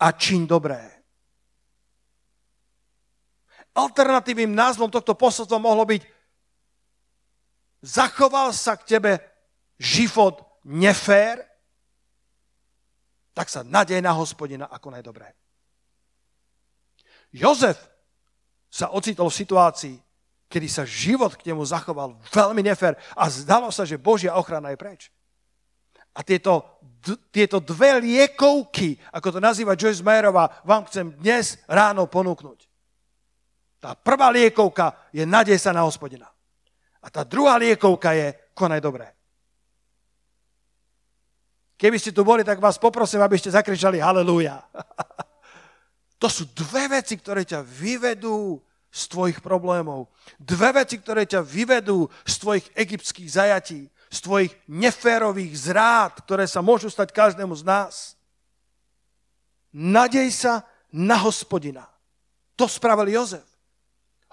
a 0.02 0.08
čiň 0.10 0.50
dobré. 0.50 0.82
Alternatívnym 3.74 4.54
názvom 4.54 4.90
tohto 4.90 5.14
posolstva 5.14 5.62
mohlo 5.62 5.86
byť 5.86 6.02
zachoval 7.84 8.56
sa 8.56 8.80
k 8.80 8.98
tebe 8.98 9.20
život 9.76 10.40
nefér, 10.64 11.44
tak 13.36 13.52
sa 13.52 13.68
nadej 13.68 14.00
na 14.00 14.16
hospodina 14.16 14.72
ako 14.72 14.96
najdobré. 14.96 15.36
Jozef 17.36 17.76
sa 18.72 18.94
ocitol 18.96 19.28
v 19.28 19.40
situácii, 19.44 19.96
kedy 20.48 20.68
sa 20.70 20.86
život 20.86 21.34
k 21.34 21.50
nemu 21.50 21.66
zachoval 21.66 22.16
veľmi 22.30 22.62
nefér 22.62 22.96
a 23.18 23.26
zdalo 23.28 23.74
sa, 23.74 23.84
že 23.84 24.00
Božia 24.00 24.38
ochrana 24.38 24.70
je 24.72 24.78
preč. 24.78 25.02
A 26.14 26.22
tieto, 26.22 26.78
d- 27.02 27.18
tieto 27.34 27.58
dve 27.58 27.98
liekovky, 28.06 29.02
ako 29.10 29.34
to 29.34 29.40
nazýva 29.42 29.74
Joyce 29.74 30.06
Mayerová, 30.06 30.62
vám 30.62 30.86
chcem 30.86 31.10
dnes 31.18 31.58
ráno 31.66 32.06
ponúknuť. 32.06 32.70
Tá 33.82 33.98
prvá 33.98 34.30
liekovka 34.30 34.94
je 35.10 35.26
nadej 35.26 35.58
sa 35.58 35.74
na 35.74 35.82
hospodina. 35.82 36.33
A 37.04 37.08
tá 37.12 37.28
druhá 37.28 37.60
liekovka 37.60 38.16
je 38.16 38.32
konaj 38.56 38.80
dobré. 38.80 39.12
Keby 41.76 42.00
ste 42.00 42.16
tu 42.16 42.24
boli, 42.24 42.48
tak 42.48 42.64
vás 42.64 42.80
poprosím, 42.80 43.20
aby 43.20 43.36
ste 43.36 43.52
zakričali 43.52 44.00
halleluja. 44.00 44.64
to 46.22 46.32
sú 46.32 46.48
dve 46.56 46.88
veci, 46.88 47.20
ktoré 47.20 47.44
ťa 47.44 47.60
vyvedú 47.60 48.56
z 48.88 49.02
tvojich 49.12 49.44
problémov. 49.44 50.08
Dve 50.40 50.72
veci, 50.80 51.02
ktoré 51.02 51.28
ťa 51.28 51.44
vyvedú 51.44 52.08
z 52.24 52.36
tvojich 52.40 52.66
egyptských 52.72 53.28
zajatí, 53.28 53.92
z 54.08 54.20
tvojich 54.22 54.54
neférových 54.70 55.54
zrád, 55.58 56.24
ktoré 56.24 56.48
sa 56.48 56.64
môžu 56.64 56.88
stať 56.88 57.12
každému 57.12 57.58
z 57.58 57.68
nás. 57.68 57.94
Nadej 59.74 60.30
sa 60.30 60.64
na 60.94 61.18
hospodina. 61.20 61.90
To 62.54 62.70
spravil 62.70 63.10
Jozef. 63.10 63.53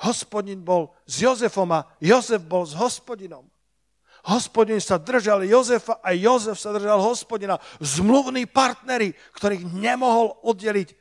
Hospodin 0.01 0.65
bol 0.65 0.97
s 1.05 1.21
Jozefom 1.21 1.69
a 1.77 1.85
Jozef 2.01 2.41
bol 2.45 2.65
s 2.65 2.73
hospodinom. 2.73 3.45
Hospodin 4.29 4.81
sa 4.81 5.01
držal 5.01 5.49
Jozefa 5.49 6.01
a 6.05 6.13
Jozef 6.13 6.61
sa 6.61 6.77
držal 6.77 7.01
hospodina. 7.01 7.57
Zmluvní 7.81 8.45
partnery, 8.45 9.17
ktorých 9.37 9.65
nemohol 9.73 10.37
oddeliť 10.45 10.93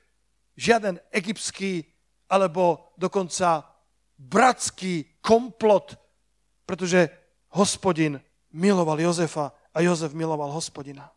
žiaden 0.55 0.99
egyptský 1.11 1.83
alebo 2.31 2.95
dokonca 2.95 3.67
bratský 4.19 5.19
komplot, 5.23 5.95
pretože 6.63 7.07
hospodin 7.55 8.19
miloval 8.55 8.99
Jozefa 8.99 9.51
a 9.71 9.79
Jozef 9.83 10.15
miloval 10.15 10.51
hospodina. 10.51 11.11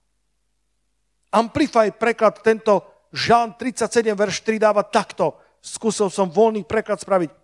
Amplify 1.35 1.91
preklad 1.91 2.43
tento 2.43 2.83
Žán 3.13 3.61
37, 3.61 4.17
verš 4.17 4.41
3 4.41 4.57
dáva 4.57 4.81
takto. 4.81 5.37
Skúsil 5.61 6.09
som 6.09 6.33
voľný 6.33 6.65
preklad 6.65 6.97
spraviť. 6.97 7.42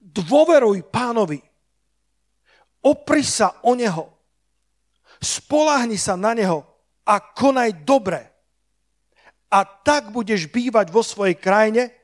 Dôveruj 0.00 0.88
pánovi. 0.88 1.38
Opri 2.80 3.20
sa 3.20 3.60
o 3.62 3.76
neho. 3.76 4.08
Spolahni 5.20 6.00
sa 6.00 6.16
na 6.16 6.32
neho 6.32 6.64
a 7.04 7.20
konaj 7.20 7.84
dobre. 7.84 8.24
A 9.52 9.62
tak 9.68 10.08
budeš 10.08 10.48
bývať 10.48 10.88
vo 10.88 11.04
svojej 11.04 11.36
krajine 11.36 12.00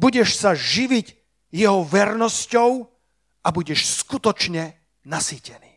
budeš 0.00 0.40
sa 0.40 0.56
živiť 0.56 1.12
jeho 1.52 1.84
vernosťou 1.84 2.88
a 3.44 3.48
budeš 3.52 4.00
skutočne 4.00 4.72
nasýtený. 5.04 5.68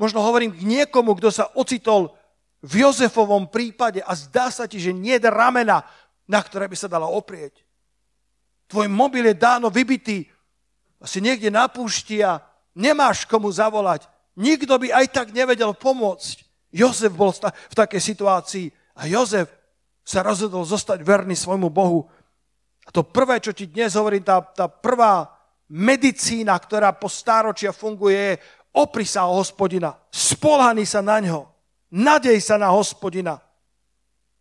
Možno 0.00 0.24
hovorím 0.24 0.50
k 0.50 0.64
niekomu, 0.64 1.14
kto 1.14 1.30
sa 1.30 1.46
ocitol 1.54 2.16
v 2.64 2.82
Jozefovom 2.82 3.46
prípade 3.52 4.00
a 4.02 4.16
zdá 4.16 4.48
sa 4.48 4.64
ti, 4.64 4.80
že 4.80 4.96
nie 4.96 5.14
je 5.20 5.28
ramena, 5.28 5.84
na 6.24 6.40
ktoré 6.40 6.66
by 6.66 6.76
sa 6.80 6.88
dalo 6.88 7.12
oprieť. 7.12 7.60
Tvoj 8.68 8.88
mobil 8.88 9.28
je 9.30 9.36
dáno 9.36 9.68
vybitý, 9.68 10.24
asi 11.04 11.20
niekde 11.20 11.52
na 11.52 11.68
púšti 11.68 12.24
a 12.24 12.40
nemáš 12.72 13.28
komu 13.28 13.52
zavolať. 13.52 14.08
Nikto 14.40 14.80
by 14.80 14.88
aj 14.88 15.06
tak 15.12 15.26
nevedel 15.36 15.76
pomôcť. 15.76 16.40
Jozef 16.74 17.12
bol 17.12 17.30
v 17.30 17.74
takej 17.76 18.00
situácii 18.02 18.66
a 18.98 19.06
Jozef 19.06 19.52
sa 20.00 20.24
rozhodol 20.24 20.64
zostať 20.66 21.04
verný 21.04 21.36
svojmu 21.36 21.68
Bohu. 21.68 22.08
A 22.84 22.90
to 22.90 23.04
prvé, 23.04 23.38
čo 23.38 23.52
ti 23.52 23.68
dnes 23.68 23.94
hovorím, 23.94 24.24
tá, 24.24 24.40
tá 24.42 24.66
prvá 24.66 25.28
medicína, 25.70 26.56
ktorá 26.56 26.92
po 26.92 27.08
stáročia 27.08 27.72
funguje, 27.72 28.16
je 28.16 28.40
opri 28.74 29.06
sa 29.06 29.30
o 29.30 29.38
hospodina, 29.38 29.94
spolhaný 30.10 30.84
sa 30.84 31.00
na 31.00 31.22
ňo, 31.22 31.46
nadej 31.94 32.42
sa 32.42 32.58
na 32.58 32.74
hospodina, 32.74 33.38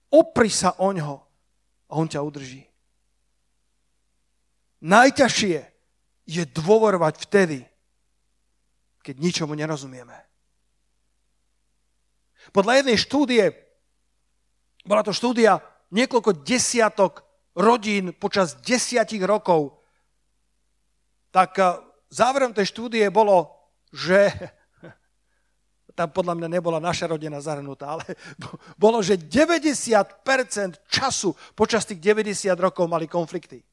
opri 0.09 0.49
sa 0.49 0.73
o 0.81 0.89
ňo 0.89 1.21
a 1.87 1.91
on 1.95 2.09
ťa 2.09 2.19
udrží. 2.19 2.72
Najťažšie 4.83 5.57
je 6.27 6.43
dôverovať 6.43 7.15
vtedy, 7.23 7.63
keď 8.99 9.15
ničomu 9.19 9.55
nerozumieme. 9.55 10.15
Podľa 12.51 12.83
jednej 12.83 12.97
štúdie 12.99 13.43
bola 14.83 14.99
to 14.99 15.15
štúdia 15.15 15.63
niekoľko 15.95 16.43
desiatok 16.43 17.23
rodín 17.55 18.11
počas 18.17 18.59
desiatich 18.59 19.23
rokov. 19.23 19.79
Tak 21.31 21.51
eh, 21.55 21.79
záverom 22.11 22.51
tej 22.51 22.67
štúdie 22.67 23.07
bolo, 23.07 23.47
že 23.93 24.27
tam 25.97 26.11
podľa 26.11 26.43
mňa 26.43 26.49
nebola 26.59 26.83
naša 26.83 27.07
rodina 27.07 27.39
zahrnutá, 27.39 27.95
ale 27.95 28.19
bolo, 28.83 28.99
že 28.99 29.15
90% 29.15 30.27
času 30.91 31.31
počas 31.55 31.87
tých 31.87 32.03
90 32.03 32.51
rokov 32.59 32.91
mali 32.91 33.07
konflikty. 33.07 33.63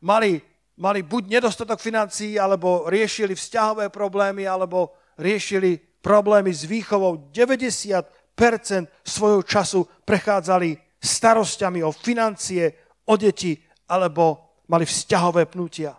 Mali, 0.00 0.40
mali 0.80 1.00
buď 1.02 1.40
nedostatok 1.40 1.80
financií, 1.80 2.40
alebo 2.40 2.88
riešili 2.88 3.36
vzťahové 3.36 3.88
problémy, 3.92 4.48
alebo 4.48 4.96
riešili 5.20 5.76
problémy 6.00 6.48
s 6.52 6.64
výchovou. 6.64 7.28
90% 7.28 8.88
svojho 9.04 9.42
času 9.44 9.84
prechádzali 10.04 10.76
starosťami 11.00 11.84
o 11.84 11.92
financie, 11.92 12.72
o 13.08 13.16
deti 13.16 13.56
alebo 13.90 14.56
mali 14.68 14.86
vzťahové 14.86 15.50
pnutia. 15.50 15.96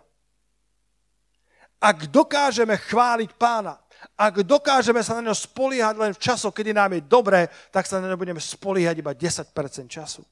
Ak 1.82 2.06
dokážeme 2.08 2.78
chváliť 2.78 3.30
pána, 3.34 3.74
ak 4.14 4.46
dokážeme 4.46 5.02
sa 5.02 5.18
na 5.18 5.30
ňo 5.30 5.34
spoliehať 5.34 5.94
len 5.98 6.12
v 6.14 6.22
časoch, 6.22 6.54
kedy 6.54 6.74
nám 6.74 6.94
je 6.94 7.02
dobré, 7.06 7.50
tak 7.74 7.86
sa 7.86 7.98
na 7.98 8.06
ňo 8.10 8.18
budeme 8.18 8.38
spoliehať 8.38 8.96
iba 8.98 9.12
10% 9.14 9.50
času. 9.90 10.22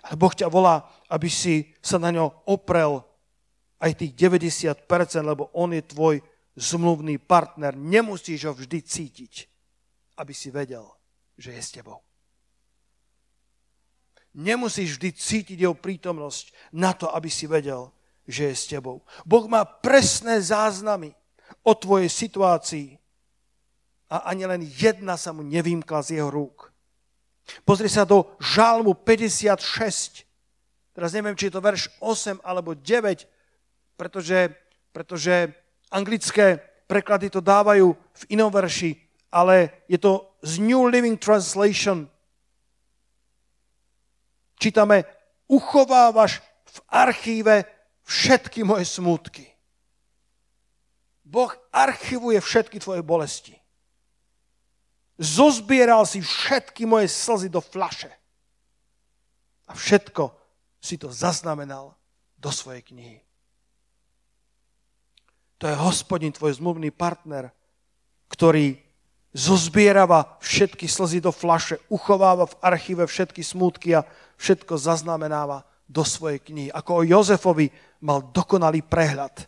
Ale 0.00 0.16
Boh 0.16 0.32
ťa 0.32 0.48
volá, 0.48 0.88
aby 1.12 1.28
si 1.28 1.76
sa 1.84 2.00
na 2.00 2.08
ňo 2.08 2.48
oprel 2.48 3.04
aj 3.82 3.98
tých 4.00 4.12
90%, 4.16 4.88
lebo 5.20 5.52
on 5.52 5.76
je 5.76 5.82
tvoj 5.84 6.24
zmluvný 6.56 7.20
partner. 7.20 7.76
Nemusíš 7.76 8.48
ho 8.48 8.52
vždy 8.56 8.78
cítiť 8.80 9.52
aby 10.16 10.34
si 10.34 10.54
vedel, 10.54 10.84
že 11.38 11.52
je 11.56 11.62
s 11.62 11.70
tebou. 11.72 12.00
Nemusíš 14.32 14.96
vždy 14.96 15.10
cítiť 15.12 15.58
jeho 15.60 15.76
prítomnosť 15.76 16.72
na 16.72 16.96
to, 16.96 17.10
aby 17.12 17.28
si 17.28 17.44
vedel, 17.44 17.92
že 18.24 18.48
je 18.48 18.54
s 18.56 18.64
tebou. 18.70 19.04
Boh 19.28 19.44
má 19.44 19.64
presné 19.64 20.40
záznamy 20.40 21.12
o 21.60 21.76
tvojej 21.76 22.08
situácii 22.08 22.96
a 24.08 24.24
ani 24.32 24.48
len 24.48 24.64
jedna 24.64 25.20
sa 25.20 25.36
mu 25.36 25.44
nevýmkla 25.44 26.00
z 26.00 26.20
jeho 26.20 26.32
rúk. 26.32 26.71
Pozri 27.62 27.88
sa 27.88 28.08
do 28.08 28.32
Žálmu 28.40 28.96
56. 29.04 30.24
Teraz 30.92 31.10
neviem, 31.12 31.36
či 31.36 31.48
je 31.48 31.54
to 31.56 31.64
verš 31.64 31.88
8 32.00 32.40
alebo 32.44 32.76
9, 32.76 33.28
pretože, 33.96 34.52
pretože 34.92 35.52
anglické 35.88 36.60
preklady 36.88 37.32
to 37.32 37.40
dávajú 37.40 37.96
v 37.96 38.22
inom 38.32 38.52
verši 38.52 39.02
ale 39.32 39.70
je 39.88 39.98
to 39.98 40.28
z 40.44 40.60
New 40.60 40.84
Living 40.86 41.16
Translation. 41.16 42.04
Čítame, 44.60 45.08
uchovávaš 45.48 46.44
v 46.68 46.78
archíve 46.92 47.64
všetky 48.04 48.62
moje 48.62 48.84
smutky. 48.84 49.48
Boh 51.24 51.50
archivuje 51.72 52.36
všetky 52.40 52.76
tvoje 52.76 53.00
bolesti. 53.00 53.56
Zozbieral 55.22 56.02
si 56.02 56.18
všetky 56.18 56.82
moje 56.82 57.06
slzy 57.06 57.46
do 57.46 57.62
flaše. 57.62 58.10
A 59.70 59.78
všetko 59.78 60.34
si 60.82 60.98
to 60.98 61.14
zaznamenal 61.14 61.94
do 62.34 62.50
svojej 62.50 62.82
knihy. 62.82 63.22
To 65.62 65.70
je 65.70 65.78
hospodin, 65.78 66.34
tvoj 66.34 66.58
zmluvný 66.58 66.90
partner, 66.90 67.54
ktorý 68.26 68.82
zozbierava 69.30 70.42
všetky 70.42 70.90
slzy 70.90 71.22
do 71.22 71.30
flaše, 71.30 71.78
uchováva 71.86 72.50
v 72.50 72.58
archíve 72.58 73.06
všetky 73.06 73.46
smútky 73.46 73.94
a 73.94 74.02
všetko 74.42 74.74
zaznamenáva 74.74 75.62
do 75.86 76.02
svojej 76.02 76.42
knihy. 76.42 76.68
Ako 76.74 76.90
o 76.98 77.06
Jozefovi 77.06 77.70
mal 78.02 78.26
dokonalý 78.34 78.82
prehľad. 78.82 79.46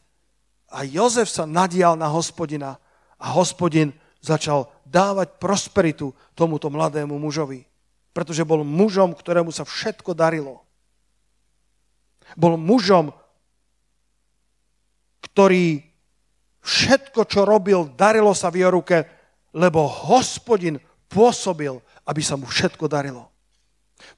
A 0.70 0.86
Jozef 0.86 1.26
sa 1.26 1.50
nadial 1.50 1.98
na 1.98 2.06
hospodina 2.06 2.78
a 3.18 3.34
hospodin 3.34 3.90
začal 4.24 4.72
dávať 4.88 5.36
prosperitu 5.36 6.16
tomuto 6.32 6.72
mladému 6.72 7.20
mužovi. 7.20 7.68
Pretože 8.16 8.48
bol 8.48 8.64
mužom, 8.64 9.12
ktorému 9.12 9.52
sa 9.52 9.68
všetko 9.68 10.16
darilo. 10.16 10.64
Bol 12.32 12.56
mužom, 12.56 13.12
ktorý 15.28 15.84
všetko, 16.64 17.20
čo 17.28 17.44
robil, 17.44 17.92
darilo 17.92 18.32
sa 18.32 18.48
v 18.48 18.64
jeho 18.64 18.80
ruke, 18.80 19.04
lebo 19.52 19.84
hospodin 19.84 20.80
pôsobil, 21.12 21.76
aby 22.08 22.22
sa 22.24 22.40
mu 22.40 22.48
všetko 22.48 22.88
darilo. 22.88 23.28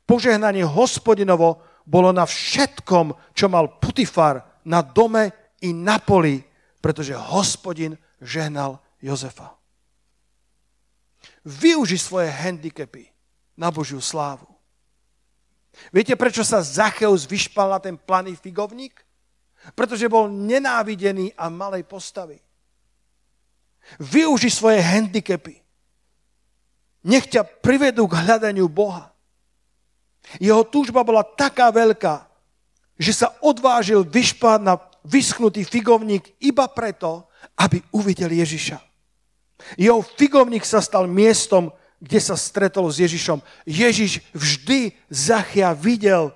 Požehnanie 0.07 0.63
hospodinovo 0.63 1.61
bolo 1.83 2.11
na 2.15 2.27
všetkom, 2.27 3.35
čo 3.35 3.47
mal 3.51 3.79
Putifar 3.83 4.63
na 4.67 4.83
dome 4.83 5.55
i 5.63 5.71
na 5.75 5.99
poli, 5.99 6.43
pretože 6.83 7.15
hospodin 7.15 7.99
žehnal 8.23 8.79
Jozefa. 9.03 9.55
Využi 11.47 11.95
svoje 11.95 12.27
handicapy 12.27 13.07
na 13.55 13.71
Božiu 13.71 14.03
slávu. 14.03 14.51
Viete, 15.95 16.19
prečo 16.19 16.43
sa 16.43 16.59
Zacheus 16.59 17.23
vyšpal 17.23 17.71
na 17.71 17.79
ten 17.79 17.95
planý 17.95 18.35
figovník? 18.35 19.07
Pretože 19.79 20.11
bol 20.11 20.27
nenávidený 20.27 21.39
a 21.39 21.47
malej 21.47 21.87
postavy. 21.87 22.43
Využi 24.03 24.51
svoje 24.51 24.83
handicapy. 24.83 25.63
Nech 27.07 27.31
ťa 27.31 27.47
privedú 27.63 28.11
k 28.11 28.19
hľadaniu 28.27 28.67
Boha. 28.67 29.15
Jeho 30.43 30.67
túžba 30.67 31.07
bola 31.07 31.23
taká 31.23 31.71
veľká, 31.71 32.27
že 32.99 33.15
sa 33.15 33.31
odvážil 33.39 34.03
vyšpať 34.03 34.59
na 34.59 34.75
vyschnutý 35.07 35.63
figovník 35.63 36.35
iba 36.43 36.67
preto, 36.67 37.31
aby 37.55 37.79
uvidel 37.95 38.35
Ježiša. 38.35 38.86
Jeho 39.81 40.05
figovník 40.05 40.65
sa 40.65 40.85
stal 40.85 41.09
miestom, 41.09 41.73
kde 41.97 42.21
sa 42.21 42.37
stretol 42.37 42.93
s 42.93 43.01
Ježišom. 43.01 43.41
Ježiš 43.65 44.21
vždy 44.37 44.93
Zachia 45.09 45.73
videl, 45.73 46.29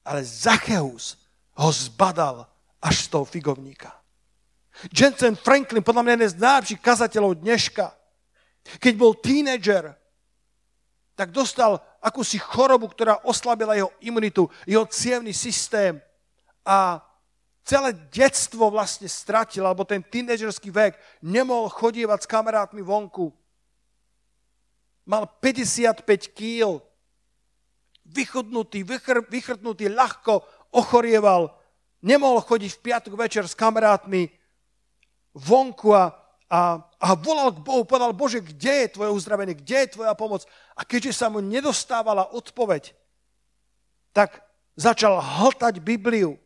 ale 0.00 0.24
Zacheus 0.24 1.20
ho 1.54 1.68
zbadal 1.70 2.48
až 2.80 3.04
z 3.04 3.06
toho 3.12 3.24
figovníka. 3.28 3.92
Jensen 4.90 5.38
Franklin, 5.38 5.86
podľa 5.86 6.02
mňa 6.02 6.14
jeden 6.18 6.30
z 6.34 6.40
najlepších 6.40 6.80
kazateľov 6.82 7.38
dneška, 7.38 7.94
keď 8.80 8.94
bol 8.96 9.12
tínedžer, 9.14 9.94
tak 11.14 11.30
dostal 11.30 11.78
akúsi 12.02 12.42
chorobu, 12.42 12.90
ktorá 12.90 13.22
oslabila 13.22 13.78
jeho 13.78 13.94
imunitu, 14.02 14.50
jeho 14.66 14.82
cievný 14.90 15.30
systém 15.30 16.02
a 16.66 16.98
celé 17.64 17.96
detstvo 18.12 18.68
vlastne 18.68 19.08
stratil, 19.08 19.64
alebo 19.64 19.88
ten 19.88 20.04
tínedžerský 20.04 20.68
vek, 20.68 21.00
nemohol 21.24 21.72
chodievať 21.72 22.28
s 22.28 22.30
kamarátmi 22.30 22.84
vonku. 22.84 23.32
Mal 25.08 25.24
55 25.40 26.04
kýl, 26.36 26.84
vychudnutý, 28.04 28.84
vychr, 28.84 29.24
vychrtnutý, 29.32 29.88
ľahko 29.88 30.44
ochorieval, 30.76 31.56
nemohol 32.04 32.44
chodiť 32.44 32.70
v 32.76 32.82
piatok 32.84 33.12
večer 33.16 33.48
s 33.48 33.56
kamarátmi 33.56 34.28
vonku 35.32 35.96
a, 35.96 36.12
a, 36.52 36.84
a 36.84 37.08
volal 37.16 37.56
k 37.56 37.64
Bohu, 37.64 37.88
povedal, 37.88 38.12
Bože, 38.12 38.44
kde 38.44 38.84
je 38.84 38.92
tvoje 38.92 39.10
uzdravenie, 39.16 39.56
kde 39.56 39.88
je 39.88 39.92
tvoja 39.96 40.12
pomoc? 40.12 40.44
A 40.76 40.84
keďže 40.84 41.16
sa 41.16 41.32
mu 41.32 41.40
nedostávala 41.40 42.28
odpoveď, 42.36 42.92
tak 44.12 44.44
začal 44.76 45.16
hltať 45.18 45.80
Bibliu, 45.80 46.36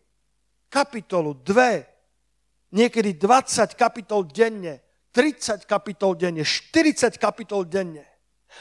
kapitolu, 0.69 1.35
dve, 1.41 1.85
niekedy 2.73 3.17
20 3.17 3.75
kapitol 3.75 4.29
denne, 4.29 4.81
30 5.13 5.65
kapitol 5.65 6.15
denne, 6.15 6.45
40 6.45 7.17
kapitol 7.17 7.65
denne. 7.65 8.05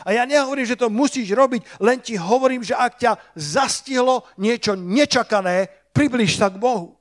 A 0.04 0.12
ja 0.12 0.28
nehovorím, 0.28 0.68
že 0.68 0.80
to 0.80 0.92
musíš 0.92 1.32
robiť, 1.32 1.80
len 1.80 2.04
ti 2.04 2.20
hovorím, 2.20 2.64
že 2.64 2.76
ak 2.76 2.94
ťa 3.00 3.12
zastihlo 3.40 4.28
niečo 4.36 4.76
nečakané, 4.76 5.72
približ 5.96 6.38
sa 6.38 6.52
k 6.52 6.60
Bohu. 6.60 6.98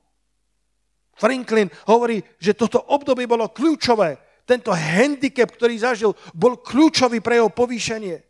Franklin 1.17 1.67
hovorí, 1.89 2.21
že 2.37 2.53
toto 2.53 2.77
obdobie 2.93 3.25
bolo 3.25 3.49
kľúčové. 3.49 4.21
Tento 4.47 4.71
handicap, 4.71 5.49
ktorý 5.49 5.75
zažil, 5.75 6.11
bol 6.31 6.61
kľúčový 6.61 7.19
pre 7.19 7.41
jeho 7.41 7.51
povýšenie. 7.51 8.23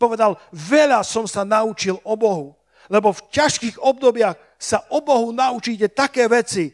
Povedal, 0.00 0.38
veľa 0.54 1.04
som 1.04 1.28
sa 1.28 1.44
naučil 1.44 1.98
o 2.02 2.14
Bohu, 2.16 2.56
lebo 2.88 3.12
v 3.12 3.24
ťažkých 3.30 3.76
obdobiach 3.78 4.34
sa 4.62 4.86
o 4.94 5.02
Bohu 5.02 5.34
naučíte 5.34 5.90
také 5.90 6.30
veci, 6.30 6.70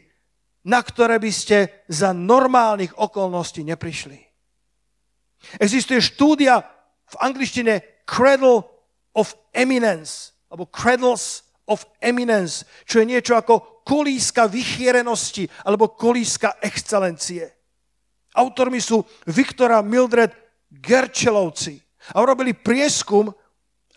na 0.69 0.77
ktoré 0.85 1.17
by 1.17 1.31
ste 1.33 1.57
za 1.89 2.13
normálnych 2.13 2.93
okolností 2.93 3.65
neprišli. 3.65 4.21
Existuje 5.57 5.97
štúdia 5.97 6.61
v 7.09 7.15
angličtine 7.17 8.05
Cradle 8.05 8.61
of 9.17 9.33
Eminence, 9.57 10.37
alebo 10.53 10.69
Cradles 10.69 11.41
of 11.65 11.89
Eminence, 11.97 12.69
čo 12.85 13.01
je 13.01 13.09
niečo 13.09 13.33
ako 13.33 13.81
kolíska 13.81 14.45
vychierenosti 14.45 15.49
alebo 15.65 15.97
kolíska 15.97 16.61
excelencie. 16.61 17.49
Autormi 18.37 18.77
sú 18.77 19.01
Viktora 19.25 19.81
Mildred 19.81 20.29
Gerčelovci. 20.69 21.81
A 22.13 22.21
urobili 22.21 22.53
prieskum 22.53 23.33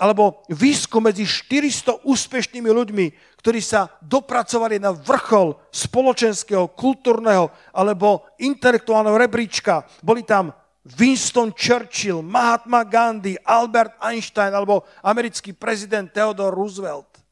alebo 0.01 0.43
výskum 0.49 1.05
medzi 1.05 1.29
400 1.29 2.05
úspešnými 2.09 2.71
ľuďmi, 2.71 3.07
ktorí 3.39 3.61
sa 3.61 3.93
dopracovali 4.01 4.81
na 4.81 4.95
vrchol 4.95 5.59
spoločenského, 5.69 6.73
kultúrneho 6.73 7.53
alebo 7.75 8.25
intelektuálneho 8.41 9.19
rebríčka. 9.19 9.85
Boli 10.01 10.25
tam 10.25 10.55
Winston 10.83 11.55
Churchill, 11.55 12.23
Mahatma 12.27 12.83
Gandhi, 12.83 13.39
Albert 13.47 13.99
Einstein 14.03 14.51
alebo 14.51 14.83
americký 15.07 15.55
prezident 15.55 16.11
Theodore 16.11 16.55
Roosevelt. 16.55 17.23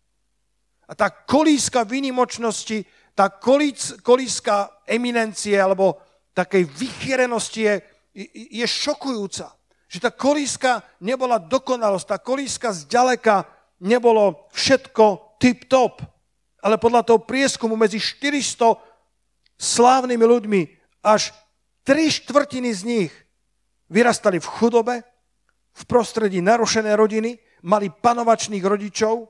A 0.87 0.95
tá 0.95 1.11
kolíska 1.11 1.87
výnimočnosti, 1.87 2.83
tá 3.15 3.31
kolíska 4.03 4.71
eminencie 4.87 5.55
alebo 5.55 5.99
takej 6.35 6.67
vychierenosti 6.67 7.61
je, 7.63 7.75
je 8.51 8.67
šokujúca. 8.67 9.60
Že 9.91 9.99
tá 10.07 10.11
kolíska 10.15 10.87
nebola 11.03 11.43
dokonalosť, 11.43 12.07
tá 12.07 12.19
kolíska 12.23 12.71
zďaleka 12.71 13.43
nebolo 13.83 14.47
všetko 14.55 15.37
tip-top. 15.43 15.99
Ale 16.63 16.79
podľa 16.79 17.03
toho 17.03 17.19
prieskumu 17.19 17.75
medzi 17.75 17.99
400 17.99 18.79
slávnymi 19.59 20.25
ľuďmi 20.25 20.63
až 21.03 21.35
tri 21.83 22.07
štvrtiny 22.07 22.71
z 22.71 22.83
nich 22.87 23.13
vyrastali 23.91 24.39
v 24.39 24.47
chudobe, 24.47 25.03
v 25.75 25.83
prostredí 25.91 26.39
narušené 26.39 26.95
rodiny, 26.95 27.41
mali 27.67 27.91
panovačných 27.91 28.63
rodičov, 28.63 29.27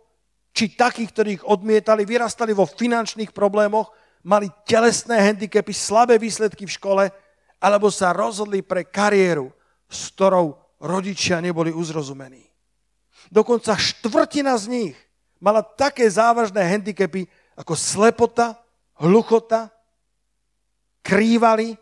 či 0.50 0.74
takých, 0.74 1.10
ktorí 1.14 1.28
ich 1.40 1.44
odmietali, 1.46 2.02
vyrastali 2.04 2.50
vo 2.52 2.66
finančných 2.66 3.30
problémoch, 3.30 3.94
mali 4.26 4.50
telesné 4.66 5.16
handicapy, 5.16 5.72
slabé 5.72 6.18
výsledky 6.18 6.66
v 6.66 6.74
škole, 6.74 7.04
alebo 7.62 7.88
sa 7.88 8.10
rozhodli 8.10 8.60
pre 8.60 8.84
kariéru, 8.84 9.54
s 9.90 10.14
ktorou 10.14 10.54
rodičia 10.80 11.42
neboli 11.42 11.74
uzrozumení. 11.74 12.46
Dokonca 13.28 13.76
štvrtina 13.76 14.56
z 14.56 14.66
nich 14.70 14.96
mala 15.42 15.60
také 15.60 16.08
závažné 16.08 16.62
handicapy 16.64 17.28
ako 17.58 17.76
slepota, 17.76 18.56
hluchota, 18.96 19.68
krývali, 21.04 21.76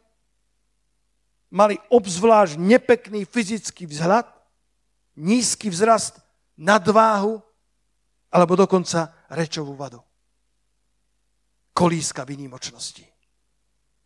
mali 1.53 1.79
obzvlášť 1.93 2.59
nepekný 2.59 3.23
fyzický 3.23 3.87
vzhľad, 3.87 4.27
nízky 5.15 5.71
vzrast, 5.71 6.19
nadváhu, 6.59 7.39
alebo 8.29 8.59
dokonca 8.59 9.15
rečovú 9.31 9.79
vadu. 9.79 10.03
Kolíska 11.73 12.27
výnimočnosti. 12.27 13.07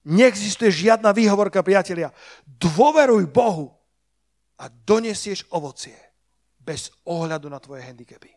Neexistuje 0.03 0.69
žiadna 0.71 1.15
výhovorka, 1.15 1.63
priatelia. 1.65 2.13
Dôveruj 2.45 3.25
Bohu 3.31 3.82
a 4.63 4.71
donesieš 4.71 5.51
ovocie 5.51 5.99
bez 6.63 6.95
ohľadu 7.11 7.51
na 7.51 7.59
tvoje 7.59 7.83
handicapy. 7.83 8.31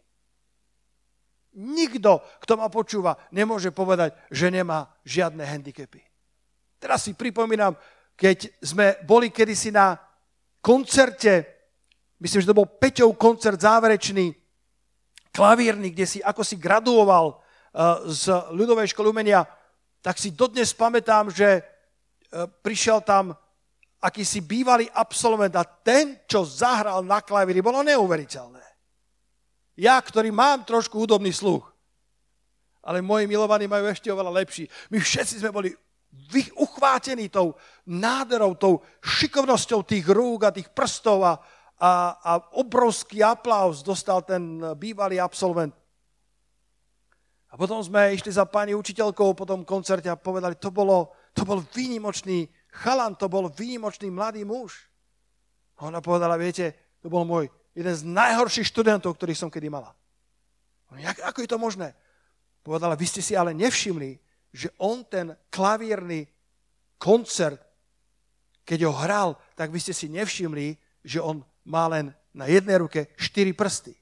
Nikto, 1.56 2.20
kto 2.42 2.54
ma 2.58 2.68
počúva, 2.68 3.16
nemôže 3.32 3.70
povedať, 3.70 4.18
že 4.34 4.50
nemá 4.50 4.90
žiadne 5.06 5.46
handicapy. 5.46 6.02
Teraz 6.82 7.08
si 7.08 7.16
pripomínam, 7.16 7.78
keď 8.18 8.52
sme 8.60 9.00
boli 9.06 9.30
kedysi 9.32 9.72
na 9.72 9.96
koncerte, 10.60 11.46
myslím, 12.20 12.42
že 12.42 12.50
to 12.50 12.58
bol 12.58 12.68
Peťov 12.68 13.16
koncert 13.16 13.62
záverečný, 13.62 14.34
klavírny, 15.32 15.94
kde 15.94 16.06
si 16.10 16.20
ako 16.20 16.42
si 16.44 16.60
graduoval 16.60 17.26
uh, 17.32 18.04
z 18.10 18.34
ľudovej 18.52 18.92
školy 18.92 19.14
umenia, 19.14 19.46
tak 20.02 20.20
si 20.20 20.34
dodnes 20.34 20.74
pamätám, 20.76 21.32
že 21.32 21.62
uh, 21.62 22.50
prišiel 22.66 23.00
tam 23.06 23.38
akýsi 24.06 24.46
bývalý 24.46 24.86
absolvent 24.94 25.58
a 25.58 25.66
ten, 25.66 26.22
čo 26.30 26.46
zahral 26.46 27.02
na 27.02 27.26
klavíri, 27.26 27.66
bolo 27.66 27.82
neuveriteľné. 27.82 28.62
Ja, 29.82 29.98
ktorý 29.98 30.30
mám 30.30 30.62
trošku 30.64 31.02
hudobný 31.02 31.34
sluch, 31.34 31.66
ale 32.86 33.02
moji 33.02 33.26
milovaní 33.26 33.66
majú 33.66 33.90
ešte 33.90 34.14
oveľa 34.14 34.46
lepší. 34.46 34.70
My 34.94 35.02
všetci 35.02 35.42
sme 35.42 35.50
boli 35.50 35.74
uchvátení 36.56 37.28
tou 37.34 37.58
nádherou, 37.90 38.54
tou 38.56 38.86
šikovnosťou 39.04 39.82
tých 39.84 40.06
rúk 40.06 40.48
a 40.48 40.56
tých 40.56 40.70
prstov 40.72 41.26
a, 41.26 41.34
a, 41.82 41.92
a 42.16 42.32
obrovský 42.62 43.26
aplaus 43.26 43.82
dostal 43.82 44.22
ten 44.22 44.62
bývalý 44.78 45.20
absolvent. 45.20 45.74
A 47.52 47.60
potom 47.60 47.80
sme 47.84 48.16
išli 48.16 48.32
za 48.32 48.46
pani 48.48 48.76
učiteľkou 48.76 49.32
po 49.32 49.48
tom 49.48 49.64
koncerte 49.64 50.08
a 50.12 50.20
povedali, 50.20 50.60
to, 50.60 50.72
bolo, 50.72 51.16
to 51.32 51.48
bol 51.48 51.64
výnimočný 51.74 52.48
chalan, 52.76 53.16
to 53.16 53.32
bol 53.32 53.48
výnimočný 53.48 54.12
mladý 54.12 54.44
muž. 54.44 54.92
A 55.80 55.88
ona 55.88 56.04
povedala, 56.04 56.40
viete, 56.40 56.76
to 57.00 57.08
bol 57.08 57.24
môj 57.24 57.48
jeden 57.76 57.96
z 57.96 58.04
najhorších 58.08 58.72
študentov, 58.72 59.16
ktorých 59.16 59.40
som 59.40 59.52
kedy 59.52 59.68
mala. 59.68 59.92
Jak, 60.96 61.20
ako 61.28 61.44
je 61.44 61.50
to 61.52 61.60
možné? 61.60 61.92
Povedala, 62.64 62.96
vy 62.96 63.06
ste 63.06 63.20
si 63.20 63.36
ale 63.36 63.52
nevšimli, 63.52 64.16
že 64.56 64.72
on 64.80 65.04
ten 65.04 65.36
klavírny 65.52 66.24
koncert, 66.96 67.60
keď 68.64 68.88
ho 68.88 68.94
hral, 68.96 69.30
tak 69.60 69.70
vy 69.70 69.80
ste 69.84 69.92
si 69.92 70.08
nevšimli, 70.08 70.80
že 71.04 71.20
on 71.20 71.44
má 71.68 71.92
len 71.92 72.16
na 72.32 72.48
jednej 72.48 72.80
ruke 72.80 73.12
štyri 73.20 73.52
prsty. 73.52 73.94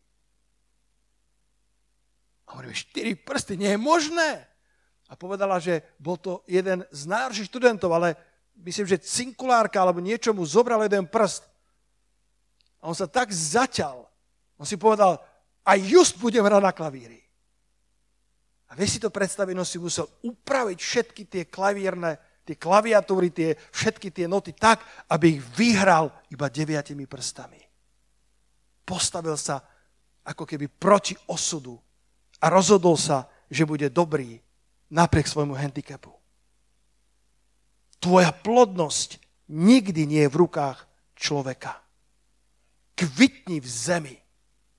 A 2.48 2.56
hovoríme, 2.56 2.78
štyri 2.78 3.18
prsty, 3.18 3.58
nie 3.58 3.74
je 3.74 3.82
možné. 3.82 4.46
A 5.10 5.18
povedala, 5.18 5.58
že 5.58 5.82
bol 5.98 6.22
to 6.22 6.46
jeden 6.46 6.86
z 6.94 7.02
najhorších 7.10 7.50
študentov, 7.50 7.90
ale 7.92 8.16
myslím, 8.62 8.86
že 8.86 9.02
cinkulárka 9.02 9.82
alebo 9.82 10.04
niečo 10.04 10.36
mu 10.36 10.46
zobral 10.46 10.84
jeden 10.86 11.10
prst. 11.10 11.48
A 12.84 12.92
on 12.92 12.96
sa 12.96 13.08
tak 13.08 13.32
zaťal. 13.32 14.06
On 14.60 14.68
si 14.68 14.76
povedal, 14.76 15.18
aj 15.64 15.80
just 15.88 16.16
budem 16.20 16.44
hrať 16.44 16.62
na 16.62 16.74
klavíri. 16.76 17.24
A 18.68 18.76
vieš 18.76 18.98
si 18.98 19.04
to 19.04 19.14
predstaviť, 19.14 19.54
on 19.54 19.70
si 19.70 19.78
musel 19.78 20.10
upraviť 20.26 20.78
všetky 20.82 21.24
tie 21.30 21.44
klavierne, 21.46 22.18
tie 22.42 22.58
klaviatúry, 22.58 23.30
tie, 23.30 23.54
všetky 23.70 24.10
tie 24.10 24.26
noty 24.26 24.52
tak, 24.58 24.82
aby 25.14 25.38
ich 25.38 25.42
vyhral 25.54 26.10
iba 26.34 26.50
deviatimi 26.50 27.06
prstami. 27.06 27.62
Postavil 28.84 29.38
sa 29.38 29.62
ako 30.26 30.44
keby 30.44 30.68
proti 30.68 31.16
osudu 31.30 31.78
a 32.42 32.50
rozhodol 32.52 32.98
sa, 33.00 33.30
že 33.48 33.64
bude 33.64 33.88
dobrý 33.94 34.42
napriek 34.92 35.30
svojmu 35.30 35.56
handicapu. 35.56 36.23
Tvoja 38.04 38.36
plodnosť 38.36 39.24
nikdy 39.48 40.04
nie 40.04 40.28
je 40.28 40.34
v 40.34 40.40
rukách 40.44 40.84
človeka. 41.16 41.80
Kvitni 43.00 43.64
v 43.64 43.68
zemi, 43.68 44.16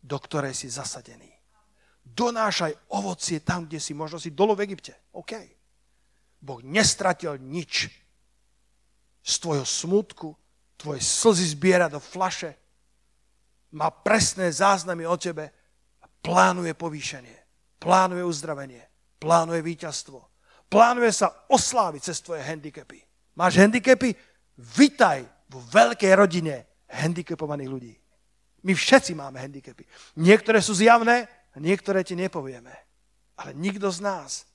do 0.04 0.20
ktorej 0.20 0.52
si 0.52 0.68
zasadený. 0.68 1.32
Donášaj 2.04 2.92
ovocie 2.92 3.40
tam, 3.40 3.64
kde 3.64 3.80
si, 3.80 3.96
možno 3.96 4.20
si 4.20 4.36
dolu 4.36 4.52
v 4.52 4.68
Egypte. 4.68 5.08
OK. 5.16 5.32
Boh 6.44 6.60
nestratil 6.60 7.40
nič 7.40 7.88
z 9.24 9.34
tvojho 9.40 9.64
smutku, 9.64 10.36
tvoje 10.76 11.00
slzy 11.00 11.56
zbiera 11.56 11.88
do 11.88 11.96
flaše, 11.96 12.60
má 13.74 13.88
presné 13.90 14.52
záznamy 14.52 15.08
o 15.08 15.16
tebe 15.16 15.48
a 16.04 16.06
plánuje 16.06 16.76
povýšenie, 16.76 17.36
plánuje 17.80 18.22
uzdravenie, 18.22 18.84
plánuje 19.18 19.64
víťazstvo, 19.64 20.20
plánuje 20.68 21.10
sa 21.10 21.32
osláviť 21.48 22.02
cez 22.04 22.20
tvoje 22.20 22.44
handicapy. 22.44 23.03
Máš 23.34 23.58
handicapy? 23.58 24.14
Vitaj 24.58 25.50
vo 25.50 25.58
veľkej 25.58 26.12
rodine 26.14 26.86
handicapovaných 26.90 27.70
ľudí. 27.70 27.94
My 28.64 28.72
všetci 28.72 29.12
máme 29.12 29.42
handicapy. 29.42 29.84
Niektoré 30.16 30.62
sú 30.64 30.72
zjavné 30.72 31.28
a 31.52 31.56
niektoré 31.60 32.00
ti 32.06 32.16
nepovieme. 32.16 32.72
Ale 33.36 33.50
nikto 33.52 33.90
z 33.90 34.00
nás 34.00 34.46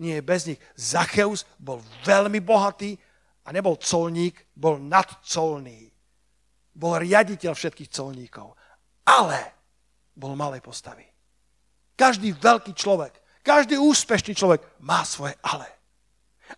nie 0.00 0.18
je 0.18 0.22
bez 0.24 0.48
nich. 0.48 0.60
Zacheus 0.74 1.44
bol 1.60 1.78
veľmi 2.02 2.40
bohatý 2.40 2.96
a 3.46 3.52
nebol 3.52 3.76
colník, 3.78 4.50
bol 4.56 4.80
nadcolný. 4.80 5.92
Bol 6.72 6.98
riaditeľ 7.04 7.52
všetkých 7.52 7.92
colníkov. 7.92 8.56
Ale 9.04 9.38
bol 10.16 10.32
malej 10.32 10.64
postavy. 10.64 11.04
Každý 11.92 12.32
veľký 12.34 12.72
človek, 12.72 13.44
každý 13.44 13.76
úspešný 13.76 14.32
človek 14.32 14.64
má 14.80 15.04
svoje 15.04 15.36
ale. 15.44 15.81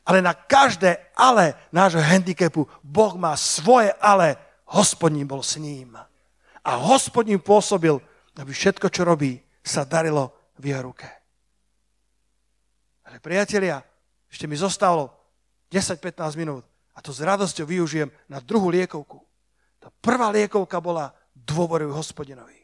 Ale 0.02 0.18
na 0.18 0.34
každé 0.34 1.14
ale 1.14 1.54
nášho 1.70 2.02
handicapu 2.02 2.66
Boh 2.82 3.14
má 3.14 3.38
svoje 3.38 3.94
ale, 4.02 4.34
hospodín 4.66 5.28
bol 5.28 5.44
s 5.44 5.54
ním 5.60 5.94
a 6.64 6.70
hospodín 6.80 7.38
pôsobil, 7.38 8.00
aby 8.40 8.50
všetko, 8.50 8.88
čo 8.88 9.04
robí, 9.04 9.36
sa 9.60 9.84
darilo 9.84 10.32
v 10.56 10.72
jeho 10.72 10.90
ruke. 10.90 11.08
Ale 13.04 13.20
priatelia, 13.20 13.84
ešte 14.26 14.48
mi 14.48 14.56
zostalo 14.56 15.12
10-15 15.68 16.40
minút 16.40 16.64
a 16.96 16.98
to 17.04 17.12
s 17.12 17.20
radosťou 17.20 17.68
využijem 17.68 18.08
na 18.32 18.40
druhú 18.40 18.72
liekovku. 18.72 19.20
Tá 19.78 19.92
prvá 20.00 20.32
liekovka 20.32 20.80
bola 20.80 21.12
dôveruj 21.36 21.92
hospodinovi. 21.92 22.56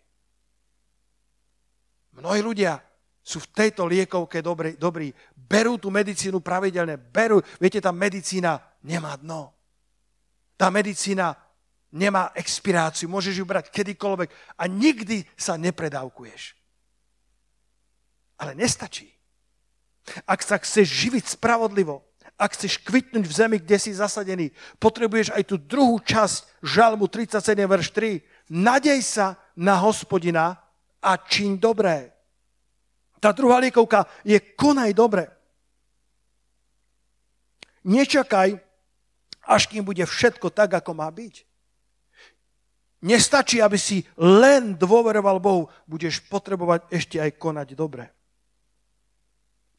Mnohí 2.16 2.40
ľudia 2.40 2.80
sú 3.30 3.38
v 3.38 3.50
tejto 3.54 3.86
liekovke 3.86 4.42
dobrí, 4.42 4.74
dobrí. 4.74 5.14
Berú 5.38 5.78
tú 5.78 5.94
medicínu 5.94 6.42
pravidelne, 6.42 6.98
berú, 6.98 7.38
viete, 7.62 7.78
tá 7.78 7.94
medicína 7.94 8.58
nemá 8.82 9.14
dno. 9.14 9.54
Tá 10.58 10.66
medicína 10.74 11.38
nemá 11.94 12.34
expiráciu, 12.34 13.06
môžeš 13.06 13.38
ju 13.38 13.44
brať 13.46 13.70
kedykoľvek 13.70 14.58
a 14.58 14.66
nikdy 14.66 15.22
sa 15.38 15.54
nepredávkuješ. 15.54 16.58
Ale 18.42 18.58
nestačí. 18.58 19.06
Ak 20.26 20.42
sa 20.42 20.58
chceš 20.58 20.90
živiť 20.90 21.38
spravodlivo, 21.38 22.02
ak 22.40 22.56
chceš 22.56 22.80
kvitnúť 22.82 23.24
v 23.28 23.36
zemi, 23.36 23.56
kde 23.60 23.76
si 23.76 23.92
zasadený, 23.92 24.50
potrebuješ 24.80 25.30
aj 25.36 25.44
tú 25.44 25.60
druhú 25.60 26.00
časť 26.00 26.64
Žalmu 26.64 27.04
37, 27.06 27.36
verš 27.68 27.88
3. 27.92 28.56
Nadej 28.56 29.00
sa 29.04 29.36
na 29.52 29.76
hospodina 29.76 30.56
a 31.04 31.20
čiň 31.20 31.60
dobré. 31.60 32.19
Tá 33.20 33.36
druhá 33.36 33.60
liekovka 33.60 34.08
je 34.24 34.40
konaj 34.56 34.96
dobre. 34.96 35.28
Nečakaj, 37.84 38.56
až 39.44 39.62
kým 39.68 39.84
bude 39.84 40.04
všetko 40.04 40.48
tak, 40.48 40.80
ako 40.80 40.96
má 40.96 41.08
byť. 41.12 41.44
Nestačí, 43.00 43.64
aby 43.64 43.80
si 43.80 44.04
len 44.20 44.76
dôveroval 44.76 45.40
Bohu, 45.40 45.72
budeš 45.88 46.20
potrebovať 46.28 46.88
ešte 46.92 47.16
aj 47.16 47.40
konať 47.40 47.68
dobre. 47.72 48.12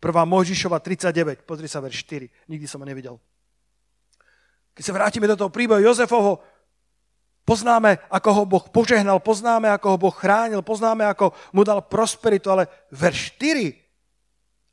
Prvá 0.01 0.25
Mojžišova 0.25 0.81
39, 0.81 1.45
pozri 1.45 1.69
sa 1.69 1.77
verš 1.77 2.01
4, 2.09 2.49
nikdy 2.49 2.65
som 2.65 2.81
ho 2.81 2.89
nevidel. 2.89 3.21
Keď 4.73 4.81
sa 4.81 4.97
vrátime 4.97 5.29
do 5.29 5.37
toho 5.37 5.53
príbehu 5.53 5.77
Jozefovho, 5.77 6.41
poznáme, 7.43 7.99
ako 8.07 8.29
ho 8.31 8.43
Boh 8.45 8.65
požehnal, 8.69 9.19
poznáme, 9.19 9.69
ako 9.69 9.87
ho 9.93 9.97
Boh 9.97 10.15
chránil, 10.15 10.61
poznáme, 10.61 11.05
ako 11.05 11.35
mu 11.51 11.61
dal 11.65 11.83
prosperitu, 11.85 12.49
ale 12.51 12.69
verš 12.93 13.37
4 13.37 13.81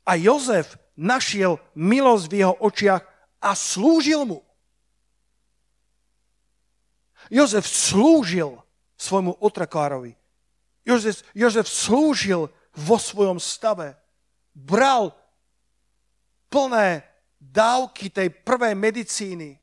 a 0.09 0.17
Jozef 0.17 0.73
našiel 0.97 1.61
milosť 1.77 2.25
v 2.27 2.37
jeho 2.41 2.55
očiach 2.59 3.03
a 3.39 3.51
slúžil 3.55 4.25
mu. 4.25 4.39
Jozef 7.29 7.69
slúžil 7.69 8.57
svojmu 8.97 9.37
otrakárovi. 9.37 10.17
Jozef, 10.81 11.21
Jozef 11.37 11.69
slúžil 11.69 12.49
vo 12.73 12.97
svojom 12.97 13.37
stave. 13.37 13.93
Bral 14.57 15.13
plné 16.49 17.05
dávky 17.37 18.09
tej 18.09 18.33
prvej 18.33 18.73
medicíny. 18.73 19.61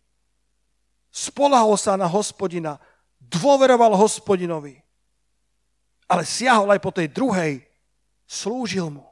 Spolahol 1.10 1.74
sa 1.74 1.98
na 1.98 2.06
hospodina. 2.06 2.78
Dôveroval 3.26 3.98
hospodinovi. 3.98 4.78
Ale 6.06 6.22
siahol 6.22 6.70
aj 6.70 6.80
po 6.82 6.94
tej 6.94 7.10
druhej. 7.10 7.66
Slúžil 8.26 8.90
mu. 8.90 9.06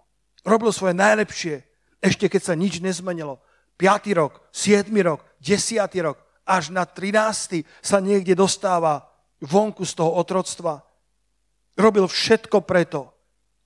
Robil 0.47 0.71
svoje 0.71 0.95
najlepšie. 0.95 1.67
Ešte 1.99 2.31
keď 2.31 2.43
sa 2.43 2.55
nič 2.55 2.79
nezmenilo. 2.79 3.43
5. 3.81 4.07
rok, 4.15 4.39
7. 4.55 4.87
rok, 5.03 5.25
10. 5.43 5.83
rok, 6.05 6.19
až 6.47 6.71
na 6.71 6.87
13. 6.87 7.67
sa 7.83 7.99
niekde 7.99 8.39
dostáva 8.39 9.11
vonku 9.43 9.83
z 9.83 9.99
toho 9.99 10.15
otroctva. 10.15 10.85
Robil 11.75 12.07
všetko 12.07 12.63
preto, 12.63 13.11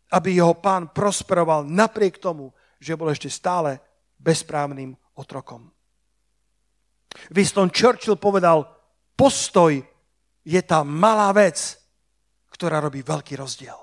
aby 0.09 0.41
jeho 0.41 0.57
pán 0.57 0.89
prosperoval 0.89 1.69
napriek 1.69 2.17
tomu, 2.17 2.57
že 2.81 2.97
bol 2.97 3.13
ešte 3.13 3.29
stále 3.29 3.83
bezprávnym 4.17 4.97
otrokom. 5.13 5.69
Winston 7.29 7.69
Churchill 7.69 8.17
povedal, 8.17 8.65
postoj 9.19 9.83
je 10.49 10.61
tá 10.65 10.81
malá 10.81 11.29
vec, 11.37 11.77
ktorá 12.49 12.81
robí 12.81 13.05
veľký 13.05 13.37
rozdiel. 13.37 13.77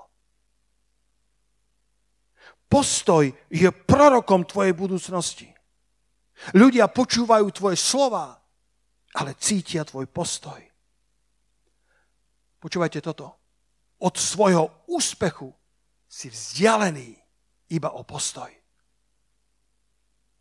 Postoj 2.66 3.30
je 3.46 3.70
prorokom 3.70 4.42
tvojej 4.42 4.74
budúcnosti. 4.74 5.46
Ľudia 6.58 6.90
počúvajú 6.90 7.46
tvoje 7.54 7.78
slova, 7.78 8.34
ale 9.14 9.38
cítia 9.38 9.86
tvoj 9.86 10.10
postoj. 10.10 10.58
Počúvajte 12.58 12.98
toto. 12.98 13.38
Od 14.02 14.14
svojho 14.18 14.90
úspechu 14.90 15.54
si 16.10 16.26
vzdialený 16.26 17.14
iba 17.70 17.94
o 17.94 18.02
postoj. 18.02 18.50